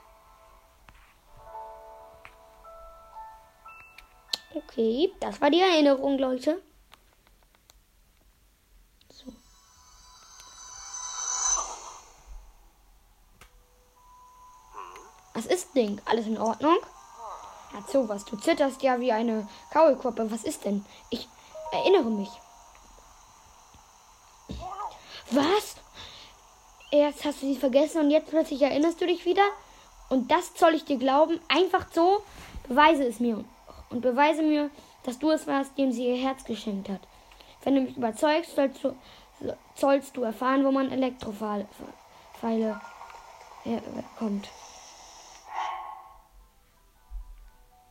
Okay, 4.54 5.12
das 5.20 5.40
war 5.40 5.50
die 5.50 5.60
Erinnerung, 5.60 6.18
Leute. 6.18 6.62
Was 15.34 15.46
ist 15.46 15.74
Ding? 15.74 16.00
Alles 16.04 16.26
in 16.26 16.38
Ordnung? 16.38 16.76
Hat 17.72 17.88
sowas. 17.90 18.24
Du 18.26 18.36
zitterst 18.36 18.82
ja 18.82 19.00
wie 19.00 19.12
eine 19.12 19.48
Kaulquappe. 19.72 20.30
Was 20.30 20.44
ist 20.44 20.64
denn? 20.64 20.84
Ich 21.08 21.26
erinnere 21.72 22.10
mich. 22.10 22.30
Was? 25.30 25.71
Erst 26.92 27.24
hast 27.24 27.42
du 27.42 27.46
sie 27.46 27.56
vergessen 27.56 28.02
und 28.02 28.10
jetzt 28.10 28.28
plötzlich 28.28 28.60
erinnerst 28.60 29.00
du 29.00 29.06
dich 29.06 29.24
wieder? 29.24 29.42
Und 30.10 30.30
das 30.30 30.52
soll 30.54 30.74
ich 30.74 30.84
dir 30.84 30.98
glauben? 30.98 31.40
Einfach 31.48 31.86
so? 31.90 32.22
Beweise 32.68 33.04
es 33.04 33.18
mir. 33.18 33.42
Und 33.88 34.02
beweise 34.02 34.42
mir, 34.42 34.70
dass 35.02 35.18
du 35.18 35.30
es 35.30 35.46
warst, 35.46 35.78
dem 35.78 35.90
sie 35.90 36.06
ihr 36.06 36.22
Herz 36.22 36.44
geschenkt 36.44 36.90
hat. 36.90 37.00
Wenn 37.64 37.76
du 37.76 37.80
mich 37.80 37.96
überzeugst, 37.96 38.54
sollst 38.54 38.84
du, 38.84 38.94
sollst 39.74 40.18
du 40.18 40.22
erfahren, 40.22 40.66
wo 40.66 40.70
man 40.70 40.92
Elektropfeile 40.92 41.66
herkommt. 43.62 44.50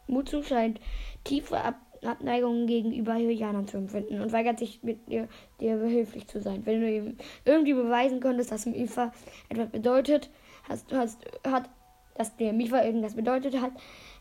Mutsu 0.05 0.43
scheint 0.43 0.79
tiefe 1.23 1.59
Ab 1.59 1.75
Abneigung 2.03 2.65
gegenüber 2.65 3.15
Hylianern 3.15 3.67
zu 3.67 3.77
empfinden 3.77 4.21
und 4.21 4.31
weigert 4.31 4.59
sich, 4.59 4.81
mit 4.83 5.07
dir, 5.07 5.27
dir 5.59 5.77
behilflich 5.77 6.27
zu 6.27 6.41
sein. 6.41 6.65
Wenn 6.65 6.81
du 6.81 6.89
ihm 6.89 7.17
irgendwie 7.45 7.73
beweisen 7.73 8.19
könntest, 8.19 8.51
dass 8.51 8.65
Mifa 8.65 9.11
etwas 9.49 9.69
bedeutet, 9.69 10.29
hast, 10.67 10.91
hast, 10.91 11.19
hat, 11.45 11.69
dass 12.15 12.35
der 12.37 12.53
Mifa 12.53 12.83
irgendwas 12.83 13.15
bedeutet 13.15 13.61
hat, 13.61 13.71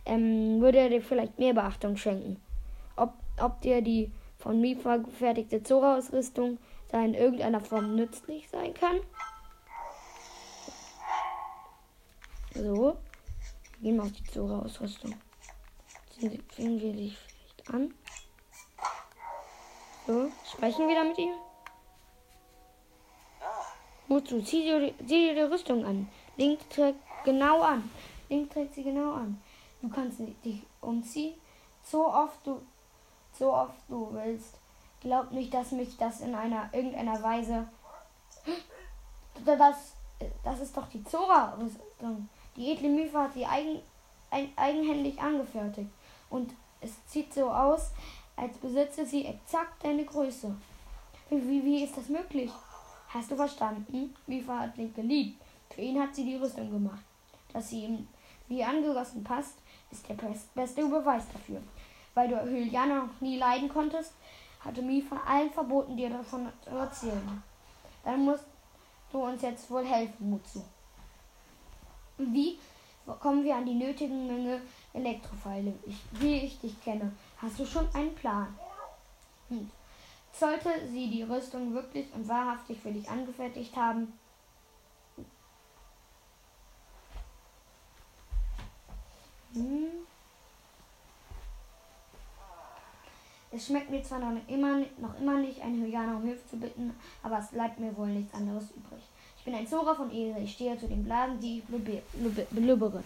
ähm, 0.04 0.60
würde 0.60 0.78
er 0.78 0.90
dir 0.90 1.02
vielleicht 1.02 1.38
mehr 1.38 1.54
Beachtung 1.54 1.96
schenken. 1.96 2.36
Ob, 2.96 3.14
ob 3.40 3.60
dir 3.62 3.80
die 3.80 4.10
von 4.38 4.60
Mifa 4.60 4.98
gefertigte 4.98 5.62
Zora-Ausrüstung 5.62 6.58
da 6.90 7.02
in 7.04 7.14
irgendeiner 7.14 7.60
Form 7.60 7.94
nützlich 7.94 8.48
sein 8.50 8.74
kann? 8.74 9.00
So, 12.54 12.96
gehen 13.80 13.96
wir 13.96 14.02
auf 14.02 14.12
die 14.12 14.24
Zora-Ausrüstung. 14.24 15.14
Sehen 16.18 16.80
wir 16.80 16.92
dich 16.92 17.16
vielleicht 17.16 17.29
an. 17.72 17.94
So, 20.06 20.30
sprechen 20.52 20.88
wir 20.88 20.96
da 20.96 21.04
mit 21.04 21.18
ihm. 21.18 21.32
Wozu? 24.08 24.42
Zieh 24.42 24.62
dir, 24.62 24.92
zieh 25.06 25.28
dir 25.28 25.34
die 25.34 25.52
Rüstung 25.52 25.84
an. 25.84 26.08
Link 26.36 26.68
trägt 26.70 26.98
genau 27.24 27.62
an. 27.62 27.88
Link 28.28 28.50
trägt 28.50 28.74
sie 28.74 28.82
genau 28.82 29.12
an. 29.12 29.40
Du 29.82 29.88
kannst 29.88 30.18
dich 30.44 30.62
umziehen, 30.80 31.34
so 31.82 32.06
oft 32.06 32.46
du, 32.46 32.60
so 33.32 33.52
oft 33.52 33.78
du 33.88 34.12
willst. 34.12 34.58
Glaub 35.00 35.30
nicht, 35.32 35.54
dass 35.54 35.72
mich 35.72 35.96
das 35.96 36.20
in 36.20 36.34
einer 36.34 36.68
irgendeiner 36.72 37.22
Weise. 37.22 37.68
Das, 39.46 39.94
das 40.44 40.60
ist 40.60 40.76
doch 40.76 40.86
die 40.90 41.02
Zora-Rüstung. 41.02 42.28
Die 42.54 42.72
edle 42.72 42.90
Mythe 42.90 43.18
hat 43.18 43.32
sie 43.32 43.46
eigen, 43.46 43.80
ein, 44.30 44.52
eigenhändig 44.54 45.18
angefertigt 45.18 45.88
und 46.28 46.52
es 46.80 46.92
sieht 47.06 47.32
so 47.32 47.50
aus, 47.50 47.90
als 48.36 48.56
besitze 48.58 49.04
sie 49.04 49.26
exakt 49.26 49.84
deine 49.84 50.04
Größe. 50.04 50.54
Wie, 51.28 51.64
wie, 51.64 51.84
ist 51.84 51.96
das 51.96 52.08
möglich? 52.08 52.50
Hast 53.08 53.30
du 53.30 53.36
verstanden? 53.36 54.14
Mifa 54.26 54.60
hat 54.60 54.76
Link 54.76 54.94
geliebt. 54.94 55.40
Für 55.70 55.80
ihn 55.80 56.00
hat 56.00 56.14
sie 56.14 56.24
die 56.24 56.36
Rüstung 56.36 56.70
gemacht. 56.70 57.04
Dass 57.52 57.70
sie 57.70 57.84
ihm 57.84 58.08
wie 58.48 58.64
angegossen 58.64 59.22
passt, 59.22 59.58
ist 59.90 60.08
der 60.08 60.16
beste 60.54 60.86
Beweis 60.86 61.24
dafür. 61.32 61.60
Weil 62.14 62.28
du 62.28 62.42
Hyliana 62.42 63.04
noch 63.04 63.20
nie 63.20 63.38
leiden 63.38 63.68
konntest, 63.68 64.12
hatte 64.60 64.82
Mifa 64.82 65.16
allen 65.26 65.50
verboten, 65.50 65.96
dir 65.96 66.10
davon 66.10 66.48
zu 66.62 66.70
erzählen. 66.70 67.42
Dann 68.04 68.24
musst 68.24 68.44
du 69.12 69.18
uns 69.18 69.42
jetzt 69.42 69.70
wohl 69.70 69.84
helfen, 69.84 70.30
Mutsu. 70.30 70.62
Wie 72.18 72.58
kommen 73.20 73.44
wir 73.44 73.56
an 73.56 73.66
die 73.66 73.74
nötigen 73.74 74.26
Menge 74.26 74.60
Elektropfeile? 74.92 75.74
Ich, 75.86 75.96
wie 76.12 76.36
ich 76.44 76.60
dich 76.60 76.82
kenne, 76.82 77.12
hast 77.38 77.58
du 77.58 77.66
schon 77.66 77.88
einen 77.94 78.14
Plan. 78.14 78.48
Hm. 79.48 79.70
Sollte 80.32 80.70
sie 80.90 81.08
die 81.08 81.22
Rüstung 81.22 81.74
wirklich 81.74 82.06
und 82.14 82.28
wahrhaftig 82.28 82.78
für 82.80 82.92
dich 82.92 83.08
angefertigt 83.08 83.74
haben, 83.76 84.12
hm. 89.54 90.06
Es 93.52 93.66
schmeckt 93.66 93.90
mir 93.90 94.02
zwar 94.02 94.20
noch 94.20 94.40
immer, 94.46 94.78
noch 94.98 95.18
immer 95.20 95.38
nicht, 95.38 95.60
eine 95.60 95.84
Hyana 95.84 96.16
um 96.16 96.22
Hilfe 96.22 96.48
zu 96.48 96.56
bitten, 96.56 96.94
aber 97.22 97.40
es 97.40 97.48
bleibt 97.48 97.80
mir 97.80 97.96
wohl 97.96 98.06
nichts 98.06 98.32
anderes 98.32 98.70
übrig. 98.70 99.02
Ich 99.38 99.44
bin 99.44 99.54
ein 99.54 99.66
Zora 99.66 99.94
von 99.94 100.10
Ehre. 100.12 100.38
Ich 100.40 100.52
stehe 100.52 100.78
zu 100.78 100.86
den 100.86 101.02
Blasen, 101.02 101.40
die 101.40 101.58
ich 101.58 102.46
belübbere. 102.50 103.02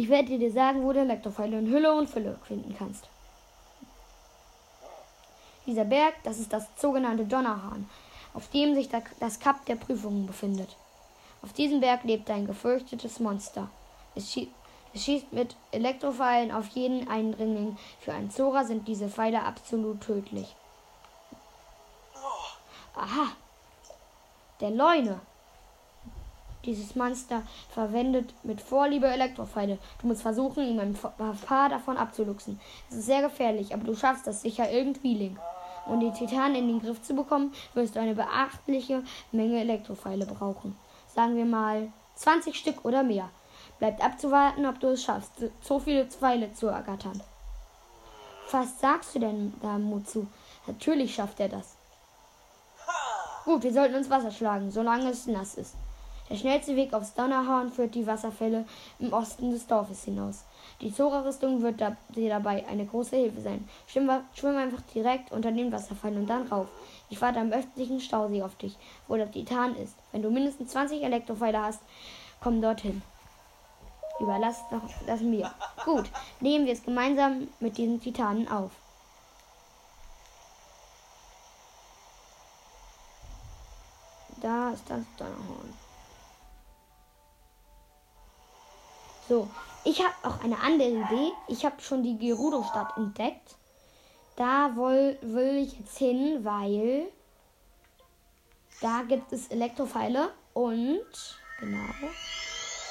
Ich 0.00 0.08
werde 0.08 0.38
dir 0.38 0.50
sagen, 0.50 0.82
wo 0.82 0.94
du 0.94 1.00
Elektrofeile 1.00 1.58
in 1.58 1.70
Hülle 1.70 1.92
und 1.92 2.08
Fülle 2.08 2.38
finden 2.48 2.74
kannst. 2.74 3.04
Dieser 5.66 5.84
Berg, 5.84 6.14
das 6.24 6.38
ist 6.38 6.54
das 6.54 6.66
sogenannte 6.78 7.26
Donnerhahn, 7.26 7.86
auf 8.32 8.48
dem 8.48 8.74
sich 8.74 8.88
das 8.88 9.40
Kap 9.40 9.66
der 9.66 9.76
Prüfungen 9.76 10.26
befindet. 10.26 10.74
Auf 11.42 11.52
diesem 11.52 11.80
Berg 11.80 12.04
lebt 12.04 12.30
ein 12.30 12.46
gefürchtetes 12.46 13.20
Monster. 13.20 13.68
Es, 14.14 14.32
schie 14.32 14.50
es 14.94 15.04
schießt 15.04 15.34
mit 15.34 15.54
Elektropfeilen 15.70 16.50
auf 16.50 16.68
jeden 16.68 17.06
Eindringling. 17.06 17.76
Für 18.00 18.14
einen 18.14 18.30
Zora 18.30 18.64
sind 18.64 18.88
diese 18.88 19.10
Pfeile 19.10 19.42
absolut 19.42 20.00
tödlich. 20.00 20.56
Aha. 22.94 23.32
Der 24.62 24.70
Leune. 24.70 25.20
Dieses 26.64 26.94
Monster 26.94 27.42
verwendet 27.70 28.34
mit 28.42 28.60
Vorliebe 28.60 29.06
Elektrofeile. 29.06 29.78
Du 30.00 30.06
musst 30.06 30.22
versuchen, 30.22 30.62
ihm 30.62 30.78
ein 30.78 30.98
paar 31.46 31.68
davon 31.70 31.96
abzuluxen. 31.96 32.60
Es 32.90 32.96
ist 32.96 33.06
sehr 33.06 33.22
gefährlich, 33.22 33.72
aber 33.72 33.84
du 33.84 33.94
schaffst 33.94 34.26
das 34.26 34.42
sicher 34.42 34.70
irgendwie, 34.70 35.14
Link. 35.14 35.38
Um 35.86 36.00
die 36.00 36.12
Titanen 36.12 36.56
in 36.56 36.68
den 36.68 36.82
Griff 36.82 37.02
zu 37.02 37.14
bekommen, 37.14 37.54
wirst 37.72 37.96
du 37.96 38.00
eine 38.00 38.14
beachtliche 38.14 39.02
Menge 39.32 39.60
Elektrofeile 39.60 40.26
brauchen. 40.26 40.76
Sagen 41.14 41.36
wir 41.36 41.46
mal 41.46 41.90
20 42.16 42.54
Stück 42.54 42.84
oder 42.84 43.02
mehr. 43.02 43.30
Bleibt 43.78 44.04
abzuwarten, 44.04 44.66
ob 44.66 44.78
du 44.80 44.88
es 44.88 45.02
schaffst, 45.02 45.32
so 45.62 45.78
viele 45.78 46.06
Pfeile 46.06 46.52
zu 46.52 46.66
ergattern. 46.66 47.22
Was 48.50 48.80
sagst 48.80 49.14
du 49.14 49.20
denn 49.20 49.54
da, 49.62 49.78
Mutsu? 49.78 50.26
Natürlich 50.66 51.14
schafft 51.14 51.40
er 51.40 51.48
das. 51.48 51.76
Gut, 53.44 53.62
wir 53.62 53.72
sollten 53.72 53.94
uns 53.94 54.10
Wasser 54.10 54.30
schlagen, 54.30 54.70
solange 54.70 55.08
es 55.08 55.26
nass 55.26 55.54
ist. 55.54 55.74
Der 56.30 56.36
schnellste 56.36 56.76
Weg 56.76 56.94
aufs 56.94 57.14
Donnerhorn 57.14 57.72
führt 57.72 57.96
die 57.96 58.06
Wasserfälle 58.06 58.64
im 59.00 59.12
Osten 59.12 59.50
des 59.50 59.66
Dorfes 59.66 60.04
hinaus. 60.04 60.44
Die 60.80 60.94
Zora-Rüstung 60.94 61.60
wird 61.60 61.80
dir 61.80 62.28
dabei 62.28 62.64
eine 62.68 62.86
große 62.86 63.16
Hilfe 63.16 63.40
sein. 63.40 63.68
Schwimm, 63.88 64.08
schwimm 64.34 64.56
einfach 64.56 64.80
direkt 64.94 65.32
unter 65.32 65.50
den 65.50 65.72
Wasserfallen 65.72 66.18
und 66.18 66.30
dann 66.30 66.46
rauf. 66.46 66.68
Ich 67.08 67.20
warte 67.20 67.40
am 67.40 67.50
östlichen 67.50 68.00
Stausee 68.00 68.42
auf 68.42 68.54
dich, 68.54 68.78
wo 69.08 69.16
der 69.16 69.30
Titan 69.30 69.74
ist. 69.74 69.96
Wenn 70.12 70.22
du 70.22 70.30
mindestens 70.30 70.70
20 70.70 71.02
Elektropfeile 71.02 71.64
hast, 71.64 71.82
komm 72.40 72.62
dorthin. 72.62 73.02
Überlass 74.20 74.62
doch 74.70 74.88
das 75.08 75.22
mir. 75.22 75.50
Gut, 75.84 76.08
nehmen 76.38 76.64
wir 76.64 76.74
es 76.74 76.84
gemeinsam 76.84 77.48
mit 77.58 77.76
diesen 77.76 78.00
Titanen 78.00 78.46
auf. 78.46 78.70
Da 84.40 84.70
ist 84.70 84.88
das 84.88 85.02
Donnerhorn. 85.18 85.79
So, 89.30 89.48
ich 89.84 90.02
habe 90.02 90.12
auch 90.24 90.42
eine 90.42 90.58
andere 90.58 90.88
Idee. 90.88 91.30
Ich 91.46 91.64
habe 91.64 91.80
schon 91.80 92.02
die 92.02 92.18
Gerudo-Stadt 92.18 92.96
entdeckt. 92.96 93.54
Da 94.34 94.74
will, 94.74 95.16
will 95.22 95.58
ich 95.58 95.78
jetzt 95.78 95.96
hin, 95.98 96.44
weil 96.44 97.06
da 98.80 99.02
gibt 99.06 99.32
es 99.32 99.46
Elektropfeile 99.46 100.32
und 100.52 101.04
genau. 101.60 101.78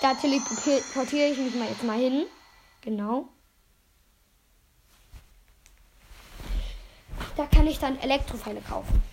Da 0.01 0.13
teleportiere 0.13 1.27
ich 1.27 1.39
mich 1.39 1.55
mal 1.55 1.67
jetzt 1.67 1.83
mal 1.83 1.99
hin. 1.99 2.25
Genau. 2.83 3.27
Da 7.35 7.47
kann 7.47 7.67
ich 7.67 7.79
dann 7.79 7.99
Elektropfeile 7.99 8.61
kaufen. 8.61 9.03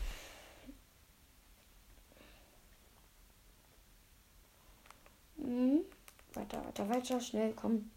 Mhm. 5.39 5.81
Weiter, 6.37 6.63
weiter, 6.67 6.89
weiter, 6.91 7.19
schnell, 7.19 7.55
komm. 7.55 7.91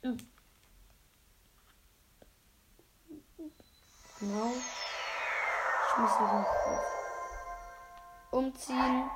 Genau. 0.00 0.20
Ich 4.20 5.98
muss 5.98 6.18
hier 6.18 6.46
umziehen. 8.30 9.10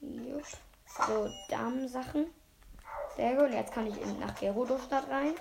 Jupp. 0.00 0.44
So, 1.06 1.30
Damensachen. 1.48 2.26
Sehr 3.14 3.36
gut. 3.36 3.52
Jetzt 3.52 3.72
kann 3.72 3.86
ich 3.86 4.04
nach 4.18 4.34
Gerudo-Stadt 4.34 5.08
rein. 5.08 5.34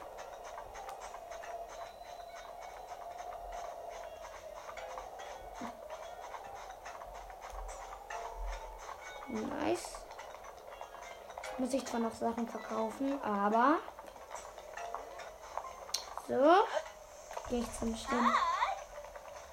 Zwar 12.00 12.10
noch 12.10 12.16
Sachen 12.16 12.48
verkaufen, 12.48 13.22
aber. 13.24 13.78
So. 16.28 16.64
Gehe 17.50 17.62
ich 17.62 17.80
zum 17.80 17.96
Stand, 17.96 18.34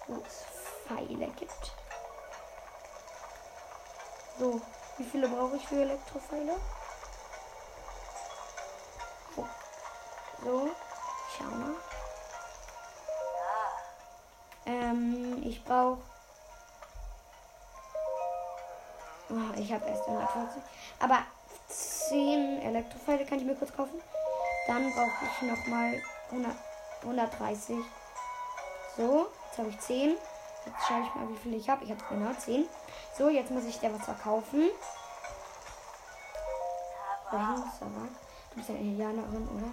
wo 0.06 0.22
es 0.26 0.44
Pfeile 0.87 1.28
gibt. 1.28 1.72
So. 4.38 4.61
Wie 4.98 5.04
viele 5.04 5.28
brauche 5.28 5.56
ich 5.56 5.66
für 5.66 5.80
Elektropfeile? 5.80 6.56
Oh. 9.37 9.44
So. 10.44 10.70
Schau 11.37 11.44
mal. 11.44 11.74
Ähm, 14.66 15.42
ich 15.44 15.62
brauche 15.64 16.02
Oh, 19.28 19.59
ich 19.59 19.72
habe 19.72 19.85
erst 19.87 20.06
140. 20.06 20.62
Aber 21.00 21.18
10 22.09 22.62
Elektrofeile 22.62 23.25
kann 23.25 23.38
ich 23.38 23.45
mir 23.45 23.55
kurz 23.55 23.73
kaufen. 23.73 24.01
Dann 24.66 24.92
brauche 24.92 25.11
ich 25.25 25.42
nochmal 25.42 26.03
130. 27.03 27.77
So, 28.97 29.29
jetzt 29.47 29.59
habe 29.59 29.69
ich 29.69 29.79
10. 29.81 30.11
Jetzt 30.66 30.87
schaue 30.87 31.03
ich 31.03 31.14
mal, 31.14 31.29
wie 31.29 31.37
viele 31.37 31.57
ich 31.57 31.69
habe. 31.69 31.85
Ich 31.85 31.90
habe 31.90 32.03
genau 32.09 32.33
10. 32.33 32.66
So, 33.16 33.29
jetzt 33.29 33.51
muss 33.51 33.64
ich 33.64 33.79
dir 33.79 33.92
was 33.92 34.05
verkaufen. 34.05 34.71
Du 38.51 38.57
bist 38.57 38.69
ja 38.69 38.75
Indianerin, 38.77 39.49
oder? 39.49 39.73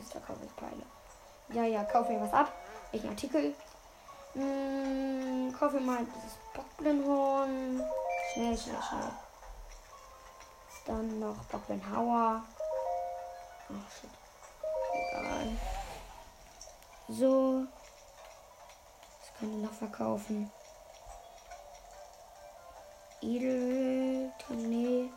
Das 0.00 0.10
verkaufe 0.10 0.40
ich 0.44 0.52
Pfeile. 0.52 0.82
Ja, 1.50 1.64
ja, 1.64 1.84
kauf 1.84 2.08
mir 2.08 2.20
was 2.20 2.32
ab. 2.32 2.52
Welchen 2.90 3.10
Artikel? 3.10 3.54
Hm, 4.32 5.54
kauf 5.58 5.72
mir 5.72 5.80
mal 5.80 6.04
dieses 6.04 6.38
Bockblinhorn. 6.54 7.82
Schnell, 8.32 8.56
schnell, 8.56 8.82
schnell. 8.82 9.25
Dann 10.86 11.18
noch 11.18 11.44
Bockenhauer. 11.46 12.44
Ach, 13.68 13.90
shit. 13.90 14.10
Egal. 15.10 15.48
So. 17.08 17.64
Das 19.20 19.38
kann 19.38 19.50
ich 19.50 19.64
noch 19.64 19.72
verkaufen. 19.72 20.50
Edeltonee. 23.20 25.10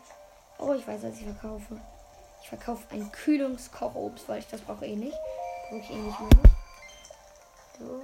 Oh, 0.58 0.74
ich 0.74 0.88
weiß, 0.88 1.04
was 1.04 1.14
ich 1.14 1.24
verkaufe. 1.24 1.80
Ich 2.42 2.50
verkaufe 2.50 2.84
ein 2.92 3.12
Kühlungskochobst, 3.12 4.28
weil 4.28 4.40
ich 4.40 4.48
das 4.48 4.62
brauche 4.62 4.88
eh 4.88 4.96
nicht. 4.96 5.18
Brauche 5.70 5.82
ich 5.82 5.90
eh 5.92 5.96
nicht 5.96 6.20
mehr. 6.20 6.30
So. 7.78 8.04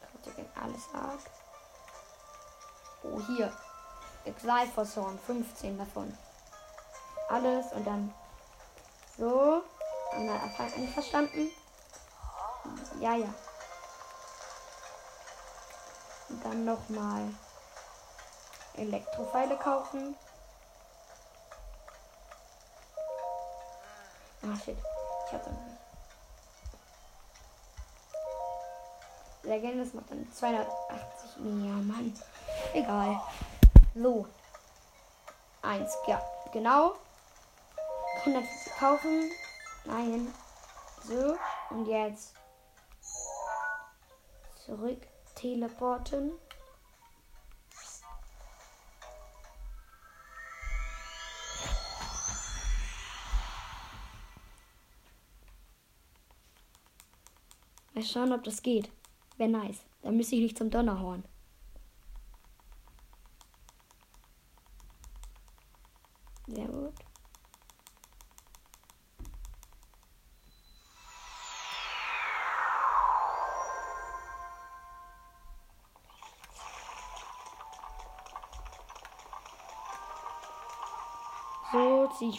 Kauft 0.00 0.38
alles 0.62 0.82
ab. 0.94 1.18
Oh, 3.02 3.20
hier. 3.26 3.52
Xyphoson, 4.24 5.18
15 5.26 5.76
davon. 5.76 6.16
Alles 7.30 7.72
und 7.72 7.86
dann 7.86 8.12
so. 9.16 9.62
Einverstanden? 10.12 11.50
Ja, 12.98 13.14
ja. 13.14 13.32
Und 16.28 16.44
dann 16.44 16.64
nochmal 16.64 17.32
Elektropfeile 18.74 19.56
kaufen. 19.56 20.16
Ah, 24.42 24.56
shit. 24.64 24.76
Ich 25.26 25.32
hab 25.32 25.44
dann. 25.44 25.78
Legende, 29.42 29.84
das 29.84 29.94
macht 29.94 30.10
dann 30.10 30.32
280. 30.32 31.36
Ja, 31.36 31.42
Mann. 31.42 32.20
Egal. 32.72 33.20
So. 33.94 34.26
Eins, 35.62 35.96
ja, 36.06 36.22
genau. 36.52 36.94
150 38.20 38.72
kaufen. 38.78 39.30
Nein. 39.84 40.32
So. 41.04 41.36
Und 41.70 41.86
jetzt 41.86 42.34
zurück 44.64 45.06
teleporten. 45.34 46.32
Mal 57.94 58.02
schauen, 58.04 58.32
ob 58.32 58.44
das 58.44 58.62
geht. 58.62 58.90
Wäre 59.36 59.50
nice. 59.50 59.84
Dann 60.02 60.16
müsste 60.16 60.36
ich 60.36 60.42
nicht 60.42 60.58
zum 60.58 60.70
Donnerhorn. 60.70 61.24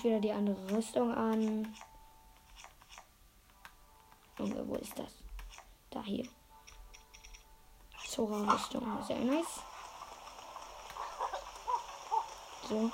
Ich 0.01 0.05
wieder 0.05 0.19
die 0.19 0.31
andere 0.31 0.75
Rüstung 0.75 1.13
an. 1.13 1.75
Junge, 4.39 4.67
wo 4.67 4.75
ist 4.75 4.97
das? 4.97 5.13
Da 5.91 6.01
hier. 6.03 6.27
Zora-Rüstung. 8.07 9.03
Sehr 9.03 9.19
nice. 9.19 9.61
So. 12.67 12.91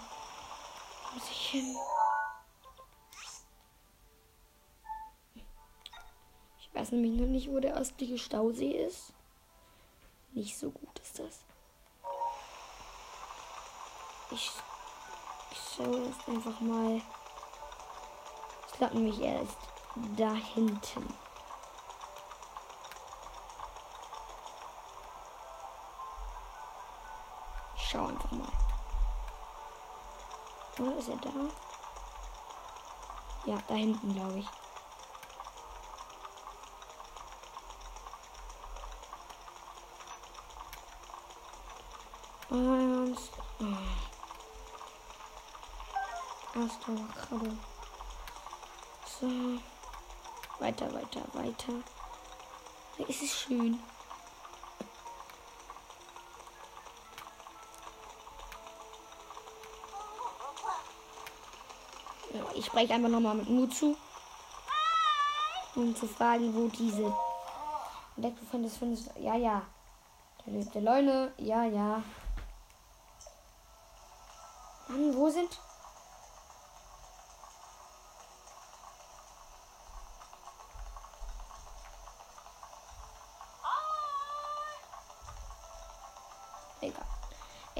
Muss 1.13 1.29
ich 1.31 1.49
hin. 1.49 1.77
Ich 6.59 6.73
weiß 6.73 6.91
nämlich 6.91 7.13
noch 7.13 7.27
nicht, 7.27 7.49
wo 7.49 7.59
der 7.59 7.75
östliche 7.75 8.17
Stausee 8.17 8.71
ist. 8.71 9.13
Nicht 10.33 10.57
so 10.57 10.71
gut 10.71 10.99
ist 10.99 11.19
das. 11.19 11.39
Ich 14.31 14.51
schaue 15.77 16.05
jetzt 16.05 16.27
einfach 16.27 16.59
mal. 16.59 17.01
Ich 18.67 18.73
glaube 18.73 18.95
nämlich, 18.95 19.21
er 19.21 19.41
ist 19.41 19.57
da 20.15 20.33
hinten. 20.33 21.13
Ich 27.75 27.89
schau 27.89 28.07
einfach 28.07 28.31
mal. 28.31 28.47
Oder 30.79 30.97
ist 30.97 31.09
er 31.09 31.17
da? 31.17 31.29
Ja, 33.45 33.57
da 33.67 33.75
hinten, 33.75 34.13
glaube 34.13 34.39
ich. 34.39 34.47
Und. 42.49 43.17
Oh. 43.59 44.07
Erster 46.57 46.95
Krabbe. 47.15 47.55
So. 49.19 49.27
Weiter, 50.59 50.91
weiter, 50.91 51.21
weiter. 51.33 51.73
Es 53.07 53.21
ist 53.21 53.35
schön. 53.41 53.79
Ich 62.55 62.65
spreche 62.65 62.95
einfach 62.95 63.09
nochmal 63.09 63.35
mit 63.35 63.49
Mutsu. 63.49 63.95
Um 65.75 65.95
zu 65.95 66.07
fragen, 66.07 66.55
wo 66.55 66.67
diese 66.69 67.15
Elektrofan 68.17 68.67
findest. 68.67 69.11
Ja, 69.19 69.35
ja. 69.35 69.61
Der 70.43 70.53
lebte 70.53 70.79
Leune. 70.79 71.31
Ja, 71.37 71.65
ja. 71.65 72.01
Mann, 74.87 75.15
wo 75.15 75.29
sind? 75.29 75.59
Egal. 86.79 87.05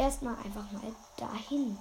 Erstmal 0.08 0.38
einfach 0.38 0.72
mal 0.72 0.96
dahin. 1.18 1.78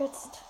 Jetzt. 0.00 0.40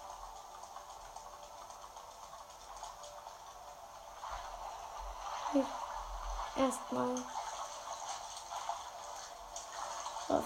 Erstmal. 6.56 7.14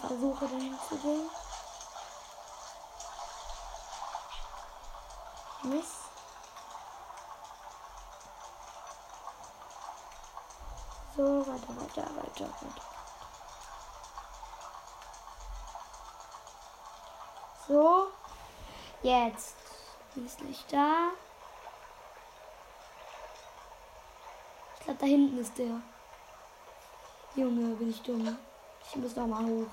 Versuche 0.00 0.46
dahin 0.46 0.78
zu 0.88 0.96
gehen. 0.96 1.30
Mist. 5.64 5.92
So, 11.16 11.22
weiter, 11.46 11.76
weiter, 11.76 12.16
weiter, 12.16 12.48
weiter. 12.48 12.82
So, 17.66 18.08
jetzt 19.04 19.56
ist 20.16 20.40
Licht 20.40 20.72
da. 20.72 21.10
Ich 24.78 24.84
glaube, 24.84 25.00
da 25.00 25.06
hinten 25.06 25.38
ist 25.38 25.56
der. 25.58 25.80
Junge, 27.36 27.74
bin 27.76 27.90
ich 27.90 28.00
dumm. 28.02 28.38
Ich 28.88 28.96
muss 28.96 29.16
noch 29.16 29.26
mal 29.26 29.44
hoch. 29.44 29.66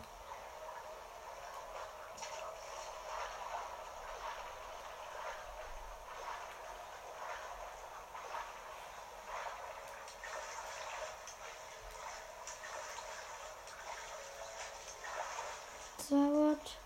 Sehr 16.09 16.27
gut. 16.27 16.77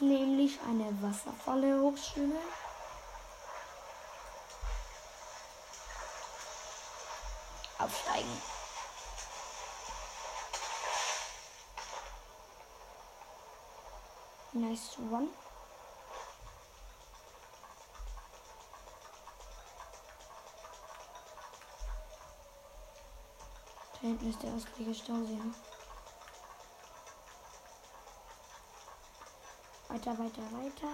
Nämlich 0.00 0.58
eine 0.66 0.90
Wasserfalle 1.02 1.78
hochschwimmen. 1.78 2.38
Aufsteigen. 7.78 8.42
Nice 14.52 14.96
one. 14.98 15.28
Da 23.92 24.00
hinten 24.00 24.30
ist 24.30 24.42
der 24.42 24.54
östliche 24.54 24.94
Stausee. 24.94 25.38
Weiter, 30.00 30.18
weiter, 30.18 30.42
weiter. 30.52 30.88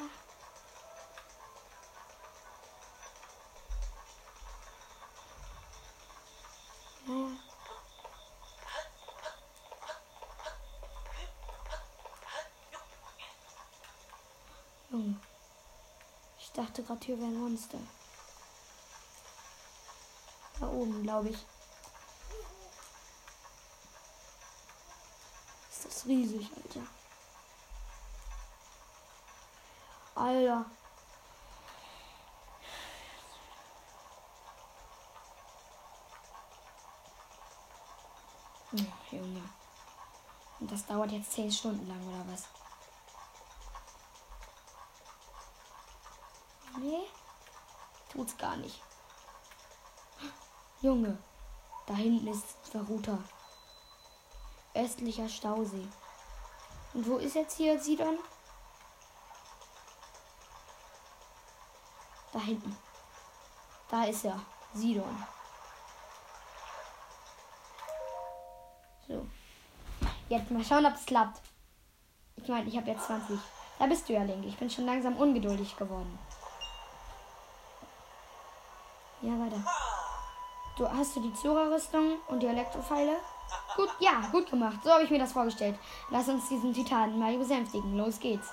Hm. 14.91 15.21
Ich 16.41 16.51
dachte 16.51 16.83
gerade, 16.83 17.07
hier 17.07 17.17
wäre 17.19 17.29
ein 17.29 17.39
Monster. 17.39 17.79
Da 20.59 20.67
oben, 20.67 21.05
glaube 21.05 21.29
ich. 21.29 21.47
Ist 25.71 25.85
das 25.85 26.07
riesig, 26.07 26.51
Alter. 26.57 26.96
Dauert 40.89 41.13
jetzt 41.13 41.33
10 41.33 41.51
Stunden 41.51 41.87
lang, 41.89 42.07
oder 42.09 42.33
was? 42.33 42.45
Nee, 46.79 47.07
tut's 48.11 48.37
gar 48.37 48.57
nicht. 48.57 48.83
Junge, 50.83 51.19
da 51.87 51.95
hinten 51.95 52.29
ist 52.29 52.45
Varuta. 52.73 53.19
Östlicher 54.75 55.29
Stausee. 55.29 55.89
Und 56.93 57.09
wo 57.09 57.17
ist 57.17 57.35
jetzt 57.35 57.57
hier 57.57 57.81
Sidon? 57.81 58.19
Da 62.33 62.39
hinten. 62.41 62.77
Da 63.89 64.05
ist 64.05 64.25
er. 64.25 64.39
Sidon. 64.75 65.27
So. 69.09 69.27
Jetzt 70.29 70.51
mal 70.51 70.65
schauen, 70.65 70.87
ob 70.87 70.95
es 70.95 71.07
klappt. 71.07 71.41
Ich 72.37 72.49
meine, 72.49 72.69
ich 72.69 72.77
habe 72.77 72.91
jetzt 72.91 73.07
20. 73.07 73.39
Da 73.79 73.87
bist 73.87 74.09
du 74.09 74.13
ja, 74.13 74.23
Link. 74.23 74.45
Ich 74.47 74.57
bin 74.57 74.69
schon 74.69 74.87
langsam 74.87 75.17
ungeduldig 75.17 75.77
geworden. 75.77 76.19
Ja, 79.23 79.33
weiter. 79.39 79.63
Du 80.77 80.89
hast 80.91 81.17
du 81.17 81.21
die 81.21 81.35
Zora-Rüstung 81.35 82.19
und 82.29 82.41
die 82.41 82.47
Elektropfeile? 82.47 83.17
Gut, 83.77 83.91
ja, 83.99 84.21
gut 84.33 84.51
gemacht. 84.51 84.79
So 84.83 84.91
habe 84.91 85.05
ich 85.05 85.11
mir 85.11 85.19
das 85.19 85.33
vorgestellt. 85.33 85.79
Lass 86.11 86.29
uns 86.29 86.49
diesen 86.49 86.75
Titanen 86.75 87.19
mal 87.19 87.37
besänftigen. 87.37 87.97
Los 87.97 88.19
geht's. 88.19 88.49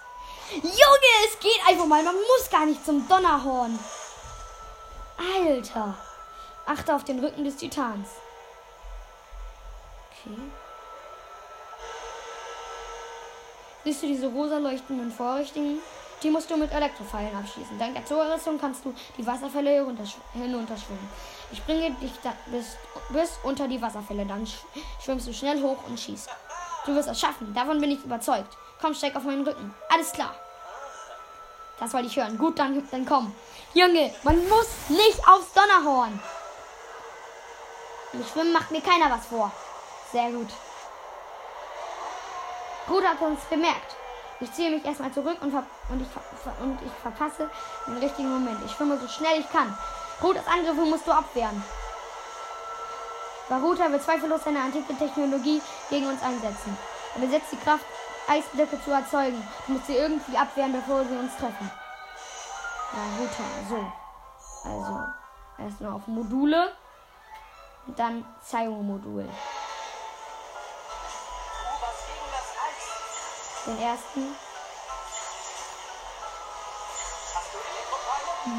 Junge, 0.52 1.12
es 1.28 1.40
geht 1.40 1.68
einfach 1.68 1.86
mal. 1.86 2.04
Man 2.04 2.16
muss 2.16 2.50
gar 2.50 2.66
nicht 2.66 2.86
zum 2.86 3.08
Donnerhorn. 3.08 3.78
Alter. 5.18 5.96
Achte 6.66 6.96
auf 6.96 7.04
den 7.04 7.20
Rücken 7.20 7.44
des 7.44 7.58
Titans. 7.58 8.10
Okay. 10.26 10.38
Siehst 13.84 14.02
du 14.02 14.08
diese 14.08 14.28
rosa 14.28 14.58
leuchtenden 14.58 15.12
Vorrichtungen? 15.12 15.80
Die 16.22 16.30
musst 16.30 16.50
du 16.50 16.56
mit 16.56 16.72
Elektropfeilen 16.72 17.36
abschießen. 17.36 17.78
Dank 17.78 17.96
der 17.96 18.06
Zora-Rüstung 18.06 18.58
kannst 18.58 18.86
du 18.86 18.94
die 19.18 19.28
Wasserfälle 19.28 19.86
hinunterschwimmen. 20.34 21.10
Ich 21.52 21.62
bringe 21.66 21.92
dich 21.96 22.14
bis, 22.46 22.78
bis 23.10 23.32
unter 23.44 23.68
die 23.68 23.82
Wasserfälle. 23.82 24.26
Dann 24.26 24.48
schwimmst 25.04 25.28
du 25.28 25.34
schnell 25.34 25.62
hoch 25.62 25.78
und 25.88 26.00
schießt. 26.00 26.30
Du 26.86 26.96
wirst 26.96 27.10
es 27.10 27.20
schaffen. 27.20 27.54
Davon 27.54 27.82
bin 27.82 27.92
ich 27.92 28.04
überzeugt. 28.06 28.58
Komm, 28.80 28.94
steig 28.94 29.16
auf 29.18 29.24
meinen 29.24 29.46
Rücken. 29.46 29.74
Alles 29.90 30.14
klar. 30.14 30.34
Das 31.80 31.94
wollte 31.94 32.08
ich 32.08 32.16
hören. 32.16 32.38
Gut, 32.38 32.58
dann, 32.58 32.88
dann 32.90 33.06
komm. 33.06 33.36
Junge, 33.74 34.14
man 34.24 34.38
muss 34.48 34.70
nicht 34.88 35.28
aufs 35.28 35.52
Donnerhorn. 35.54 36.18
Im 38.14 38.24
Schwimmen 38.26 38.54
macht 38.54 38.72
mir 38.72 38.82
keiner 38.82 39.12
was 39.12 39.26
vor. 39.26 39.52
Sehr 40.12 40.32
gut. 40.32 40.48
Gut 42.88 43.04
hat 43.06 43.22
uns 43.22 43.40
bemerkt. 43.50 43.96
Ich 44.40 44.52
ziehe 44.52 44.72
mich 44.72 44.84
erstmal 44.84 45.12
zurück 45.12 45.38
und, 45.42 45.54
und, 45.54 46.02
ich 46.02 46.62
und 46.62 46.80
ich 46.82 46.92
verpasse 47.02 47.50
den 47.88 47.98
richtigen 47.98 48.30
Moment. 48.30 48.60
Ich 48.66 48.72
schwimme 48.72 48.98
so 48.98 49.08
schnell 49.08 49.40
ich 49.40 49.50
kann. 49.52 49.78
Rutas 50.22 50.48
Angriffe 50.48 50.86
musst 50.86 51.08
du 51.08 51.12
abwehren. 51.12 51.64
Baruta 53.50 53.92
wird 53.92 54.04
zweifellos 54.04 54.44
seine 54.44 54.62
antike 54.62 54.96
Technologie 54.98 55.62
gegen 55.90 56.08
uns 56.08 56.22
einsetzen. 56.24 56.78
Er 57.16 57.22
besitzt 57.22 57.52
die 57.52 57.58
Kraft, 57.58 57.86
Eisblöcke 58.28 58.82
zu 58.84 58.92
erzeugen. 58.92 59.42
Du 59.68 59.74
musst 59.74 59.88
sie 59.88 59.96
irgendwie 59.96 60.38
abwehren, 60.38 60.74
bevor 60.74 61.04
sie 61.06 61.16
uns 61.16 61.36
treffen. 61.36 61.70
Baruta, 62.92 63.44
so. 63.70 64.70
Also, 64.70 65.00
erstmal 65.58 65.92
auf 65.92 66.08
Module. 66.08 66.72
Und 67.86 68.00
dann 68.00 68.26
Zeigung-Modul. 68.42 69.28
Den 73.66 73.80
ersten. 73.80 74.36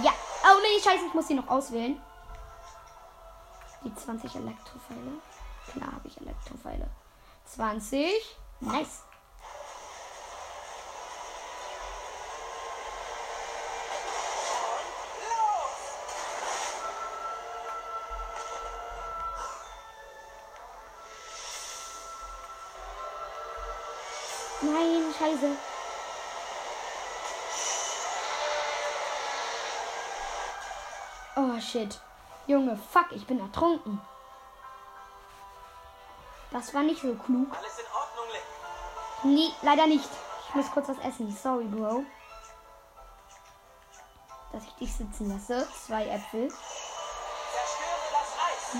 Ja. 0.02 0.12
Oh 0.44 0.58
nee, 0.62 0.82
scheiße, 0.82 1.06
ich 1.06 1.14
muss 1.14 1.28
sie 1.28 1.34
noch 1.34 1.48
auswählen. 1.48 2.00
Die 3.84 3.94
20 3.94 4.34
Elektropfeile. 4.34 5.12
Klar 5.72 5.92
habe 5.92 6.08
ich 6.08 6.18
Elektropfeile. 6.20 6.88
20. 7.46 8.36
Nice. 8.60 9.03
Nein, 24.62 25.14
scheiße. 25.18 25.56
Oh 31.36 31.60
shit. 31.60 32.00
Junge, 32.46 32.76
fuck, 32.92 33.06
ich 33.10 33.26
bin 33.26 33.40
ertrunken. 33.40 34.00
Das 36.50 36.72
war 36.72 36.82
nicht 36.82 37.02
so 37.02 37.14
klug. 37.14 37.48
Alles 37.56 37.78
in 37.78 37.86
Ordnung, 37.86 38.26
Link? 38.32 39.36
Nee, 39.36 39.54
leider 39.62 39.86
nicht. 39.86 40.08
Ich 40.48 40.54
muss 40.54 40.70
kurz 40.70 40.88
was 40.88 40.98
essen. 40.98 41.36
Sorry, 41.36 41.64
Bro. 41.64 42.04
Dass 44.52 44.62
ich 44.62 44.74
dich 44.74 44.94
sitzen 44.94 45.28
lasse. 45.30 45.66
Zwei 45.86 46.06
Äpfel. 46.06 46.48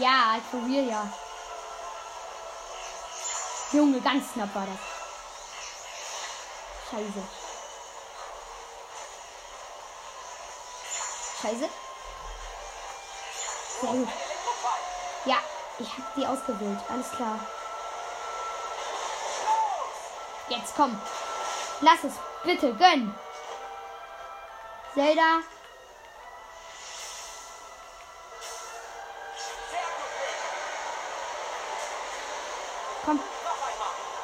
Ja, 0.01 0.37
ich 0.39 0.51
probiere 0.51 0.85
ja. 0.85 1.13
Junge, 3.73 4.01
ganz 4.01 4.33
knapp 4.33 4.55
war 4.55 4.67
das. 4.67 4.94
Scheiße. 6.91 7.23
Scheiße. 11.43 11.69
Sehr 13.81 13.91
gut. 13.91 14.09
Ja, 15.25 15.37
ich 15.79 15.89
hab 15.89 16.15
die 16.15 16.27
ausgewählt. 16.27 16.79
Alles 16.89 17.11
klar. 17.11 17.39
Jetzt 20.49 20.75
komm. 20.77 21.01
Lass 21.81 22.05
es. 22.05 22.13
Bitte, 22.45 22.75
gönn. 22.75 23.15
Zelda. 24.95 25.41
Komm. 33.05 33.21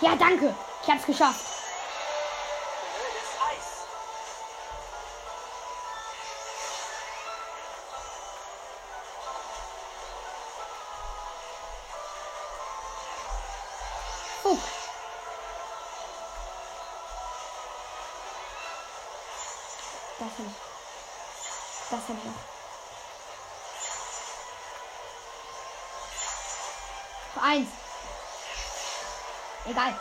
Ja, 0.00 0.14
danke. 0.16 0.54
Ich 0.82 0.90
hab's 0.90 1.06
geschafft. 1.06 1.49
Eins. 27.50 27.68
Egal. 29.66 29.94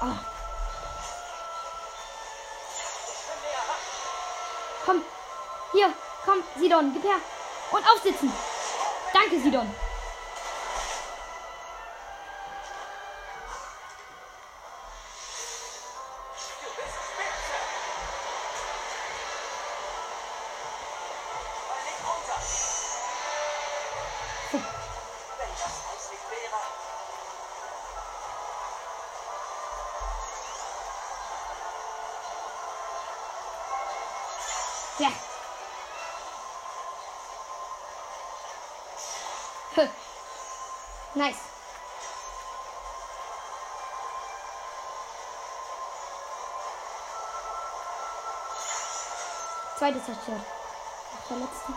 Oh. 0.00 0.18
Komm. 4.84 5.04
Hier. 5.72 5.92
Komm, 6.24 6.42
Sidon. 6.58 6.92
Gib 6.92 7.04
her. 7.04 7.20
Und 7.72 7.84
aufsitzen. 7.88 8.32
Danke, 9.12 9.40
Sidon. 9.40 9.85
Zweite 49.78 50.02
zerstört. 50.02 50.40
Ach, 51.14 51.28
der 51.28 51.36
letzte. 51.36 51.72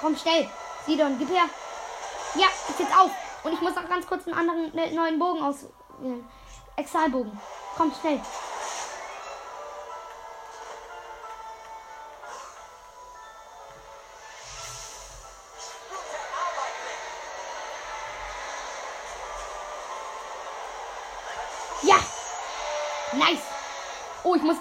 Komm, 0.00 0.16
schnell. 0.16 0.50
Sidon, 0.84 1.18
gib 1.18 1.28
her. 1.28 1.44
Ja, 2.34 2.46
ist 2.68 2.80
jetzt 2.80 2.96
auf. 2.98 3.10
Und 3.44 3.52
ich 3.52 3.60
muss 3.60 3.74
noch 3.74 3.88
ganz 3.88 4.06
kurz 4.06 4.26
einen 4.26 4.36
anderen 4.36 4.74
ne, 4.74 4.90
neuen 4.92 5.18
Bogen 5.18 5.42
auswählen. 5.42 6.28
Exalbogen. 6.76 7.38
Komm, 7.76 7.92
schnell. 8.00 8.20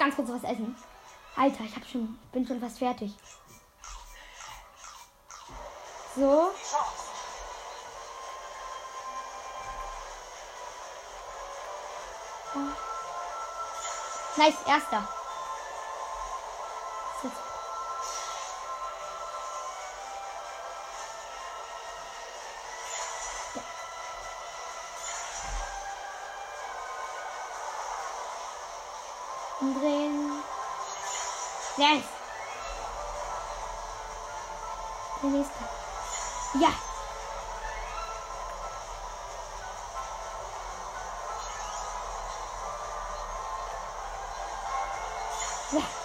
Ganz 0.09 0.15
kurz 0.15 0.43
was 0.43 0.51
essen. 0.51 0.75
Alter, 1.35 1.63
ich 1.63 1.75
hab 1.75 1.85
schon, 1.85 2.17
bin 2.31 2.45
schon 2.45 2.59
fast 2.59 2.79
fertig. 2.79 3.13
So. 6.15 6.51
Nice, 14.37 14.55
erster. 14.65 15.18
Nice. 31.79 32.03
Der 35.21 35.29
nächste. 35.29 35.53
Ja. 36.55 36.73
Ja. 45.71 45.79
Ja. 45.79 45.98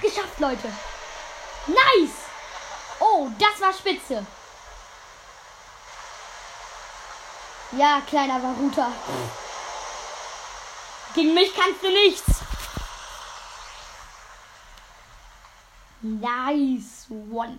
Geschafft, 0.00 0.38
Leute. 0.38 0.68
Nice. 1.66 2.26
Oh, 3.00 3.28
das 3.38 3.60
war 3.60 3.72
spitze. 3.72 4.24
Ja, 7.72 8.00
kleiner 8.06 8.42
Varuta. 8.42 8.92
Gegen 11.14 11.34
mich 11.34 11.54
kannst 11.54 11.82
du 11.82 11.88
nichts. 11.88 12.24
Nice 16.02 17.06
one. 17.10 17.58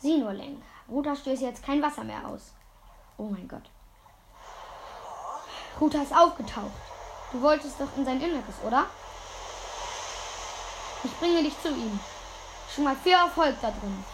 Sieh 0.00 0.18
nur, 0.18 0.32
Link. 0.32 0.62
Ruta 0.88 1.14
stößt 1.14 1.42
jetzt 1.42 1.62
kein 1.62 1.82
Wasser 1.82 2.04
mehr 2.04 2.26
aus. 2.26 2.52
Oh 3.18 3.24
mein 3.24 3.46
Gott. 3.46 3.68
Ruta 5.80 6.02
ist 6.02 6.14
aufgetaucht. 6.14 6.70
Du 7.32 7.42
wolltest 7.42 7.78
doch 7.78 7.96
in 7.96 8.04
sein 8.04 8.20
Inneres, 8.20 8.56
oder? 8.66 8.86
Ich 11.02 11.18
bringe 11.18 11.42
dich 11.42 11.58
zu 11.60 11.68
ihm. 11.68 11.98
Schon 12.74 12.84
mal 12.84 12.96
viel 12.96 13.12
Erfolg 13.14 13.56
da 13.60 13.70
drin. 13.70 14.04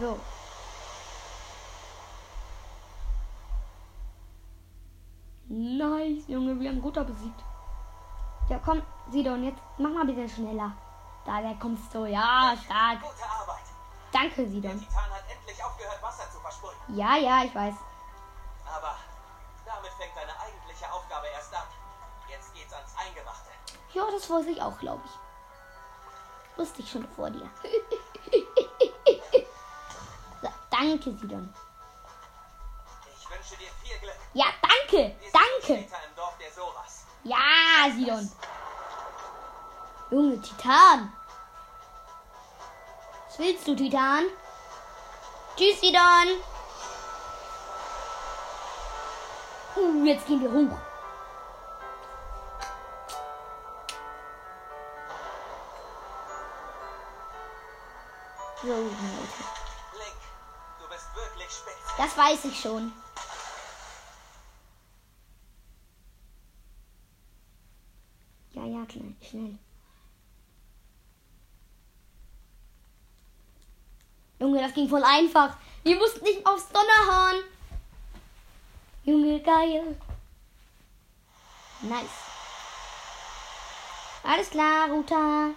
So. 0.00 0.18
Nice, 5.48 6.28
Junge, 6.28 6.58
wir 6.60 6.70
haben 6.70 6.80
Ruta 6.80 7.02
besiegt. 7.02 7.40
Ja, 8.48 8.60
komm, 8.64 8.82
Sidon, 9.10 9.44
jetzt 9.44 9.60
mach 9.78 9.90
mal 9.90 10.00
ein 10.02 10.06
bisschen 10.06 10.28
schneller. 10.28 10.72
Da, 11.24 11.40
der 11.40 11.54
kommst 11.54 11.92
du. 11.94 12.04
Ja, 12.06 12.54
stark. 12.64 13.00
Gute 13.02 13.24
Arbeit. 13.24 13.64
Danke, 14.12 14.42
Der 14.42 14.48
Sidon. 14.48 14.78
Titan 14.78 15.10
hat 15.10 15.24
endlich 15.30 15.62
aufgehört, 15.64 16.02
Wasser 16.02 16.30
zu 16.30 16.40
versprühen. 16.40 16.76
Ja, 16.96 17.16
ja, 17.16 17.44
ich 17.44 17.54
weiß. 17.54 17.74
Aber 18.66 18.96
damit 19.64 19.90
fängt 19.92 20.16
deine 20.16 20.38
eigentliche 20.40 20.92
Aufgabe 20.92 21.26
erst 21.34 21.54
an. 21.54 21.66
Jetzt 22.28 22.54
geht's 22.54 22.72
ans 22.72 22.94
Eingemachte. 22.96 23.50
Ja, 23.92 24.04
das 24.10 24.30
wusste 24.30 24.50
ich 24.50 24.62
auch, 24.62 24.78
glaube 24.78 25.02
ich. 25.04 26.58
Wusste 26.58 26.82
ich 26.82 26.90
schon 26.90 27.06
vor 27.08 27.30
dir. 27.30 27.48
so, 30.42 30.48
danke, 30.70 31.12
Sidon. 31.16 31.52
Ich 33.16 33.30
wünsche 33.30 33.56
dir 33.56 33.70
viel 33.82 33.98
Glück. 33.98 34.14
Ja, 34.34 34.46
danke, 34.62 35.16
danke. 35.32 35.82
später 35.82 35.96
im 36.08 36.14
Dorf 36.14 36.36
der 36.38 36.52
Soras. 36.52 37.06
Ja, 37.24 37.90
Sidon. 37.96 38.30
Junge, 40.10 40.40
Titan. 40.40 41.12
Was 43.26 43.38
willst 43.38 43.66
du, 43.66 43.74
Titan? 43.74 44.24
Tschüss, 45.56 45.80
Sidon. 45.80 46.40
Uh, 49.76 50.04
jetzt 50.04 50.26
gehen 50.26 50.42
wir 50.42 50.52
hoch. 50.52 50.78
So, 58.70 58.76
Leute. 58.76 58.92
Das 61.98 62.16
weiß 62.16 62.44
ich 62.44 62.60
schon. 62.60 62.92
Ja, 68.52 68.64
ja, 68.64 68.84
klein, 68.86 69.16
schnell. 69.28 69.58
Junge, 74.38 74.60
das 74.60 74.72
ging 74.72 74.88
voll 74.88 75.02
einfach. 75.02 75.56
Wir 75.82 75.96
mussten 75.96 76.22
nicht 76.22 76.46
aufs 76.46 76.68
Donnerhorn. 76.68 77.42
Junge, 79.02 79.40
geil. 79.40 80.00
Nice. 81.80 82.06
Alles 84.22 84.48
klar, 84.48 84.88
Ruta. 84.90 85.50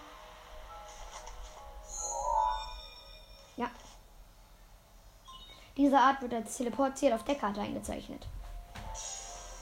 Diese 5.75 5.97
Art 5.97 6.21
wird 6.21 6.33
als 6.33 6.55
Teleportiert 6.55 7.13
auf 7.13 7.23
der 7.23 7.35
Karte 7.35 7.61
eingezeichnet. 7.61 8.27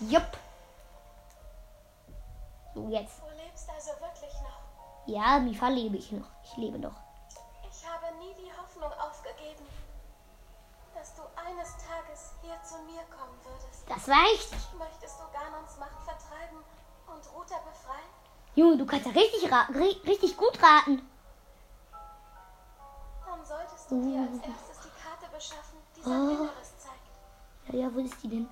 Jupp. 0.01 0.37
So, 2.73 2.87
jetzt. 2.89 3.21
Du 3.21 3.29
lebst 3.43 3.69
also 3.69 3.91
wirklich 4.01 4.33
noch. 4.41 4.61
Ja, 5.05 5.39
Mifa 5.39 5.67
lebe 5.69 5.97
ich 5.97 6.11
noch. 6.11 6.27
Ich 6.43 6.57
lebe 6.57 6.79
noch. 6.79 6.95
Ich 7.69 7.87
habe 7.87 8.15
nie 8.17 8.33
die 8.35 8.51
Hoffnung 8.51 8.91
aufgegeben, 8.99 9.65
dass 10.93 11.15
du 11.15 11.21
eines 11.35 11.69
Tages 11.77 12.31
hier 12.41 12.61
zu 12.63 12.75
mir 12.83 13.03
kommen 13.15 13.37
würdest. 13.43 13.83
Das 13.87 14.07
war 14.07 14.23
echt. 14.33 14.51
Möchtest 14.77 15.19
du 15.19 15.23
Ganons 15.31 15.77
Macht 15.79 16.03
vertreiben 16.03 16.57
und 17.07 17.33
Ruta 17.33 17.57
befreien? 17.59 18.09
Junge, 18.55 18.77
du 18.77 18.85
kannst 18.85 19.05
ja 19.05 19.11
richtig, 19.13 19.51
ra 19.51 19.67
ri 19.73 20.01
richtig 20.05 20.35
gut 20.35 20.61
raten. 20.61 21.07
Dann 23.25 23.45
solltest 23.45 23.89
du 23.89 24.01
dir 24.01 24.21
als 24.21 24.37
erstes 24.45 24.79
die 24.83 25.01
Karte 25.01 25.33
beschaffen, 25.33 25.70
zeigt. 26.03 27.69
Ja, 27.69 27.79
ja, 27.79 27.93
wo 27.93 27.99
ist 27.99 28.21
die 28.23 28.29
denn? 28.29 28.49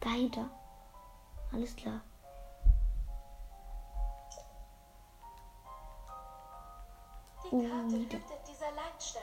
Dahinter. 0.00 0.48
Alles 1.52 1.76
klar. 1.76 2.00
Die 7.44 7.48
Oh, 7.56 7.60
Karte 7.60 7.84
nieder. 7.86 8.16
hütet 8.16 8.48
dieser 8.48 8.70
Leitstein. 8.72 9.22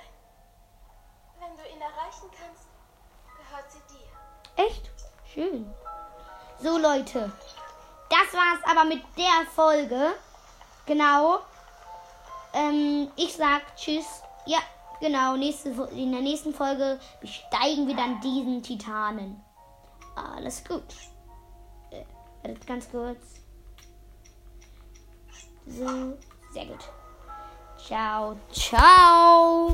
Wenn 1.40 1.56
du 1.58 1.64
ihn 1.64 1.82
erreichen 1.82 2.30
kannst, 2.38 2.68
gehört 3.38 3.72
sie 3.72 3.82
dir. 3.94 4.64
Echt? 4.66 4.90
Schön. 5.34 5.74
So, 6.60 6.78
Leute. 6.78 7.32
Das 8.10 8.34
war's 8.34 8.60
aber 8.70 8.86
mit 8.86 9.04
der 9.18 9.46
Folge. 9.56 10.14
Genau. 10.86 11.40
Ähm, 12.54 13.12
ich 13.16 13.36
sag 13.36 13.76
Tschüss. 13.76 14.22
Ja, 14.46 14.60
genau. 15.00 15.36
Nächste, 15.36 15.70
in 15.92 16.12
der 16.12 16.22
nächsten 16.22 16.54
Folge 16.54 17.00
besteigen 17.22 17.88
wir 17.88 17.96
dann 17.96 18.20
diesen 18.22 18.64
Titanen. 18.64 19.42
Alles 20.16 20.64
gut. 20.64 20.84
Äh, 21.92 22.54
ganz 22.66 22.90
kurz. 22.90 23.42
So, 25.66 26.18
sehr 26.52 26.66
gut. 26.66 26.90
Ciao, 27.78 28.36
ciao. 28.52 29.68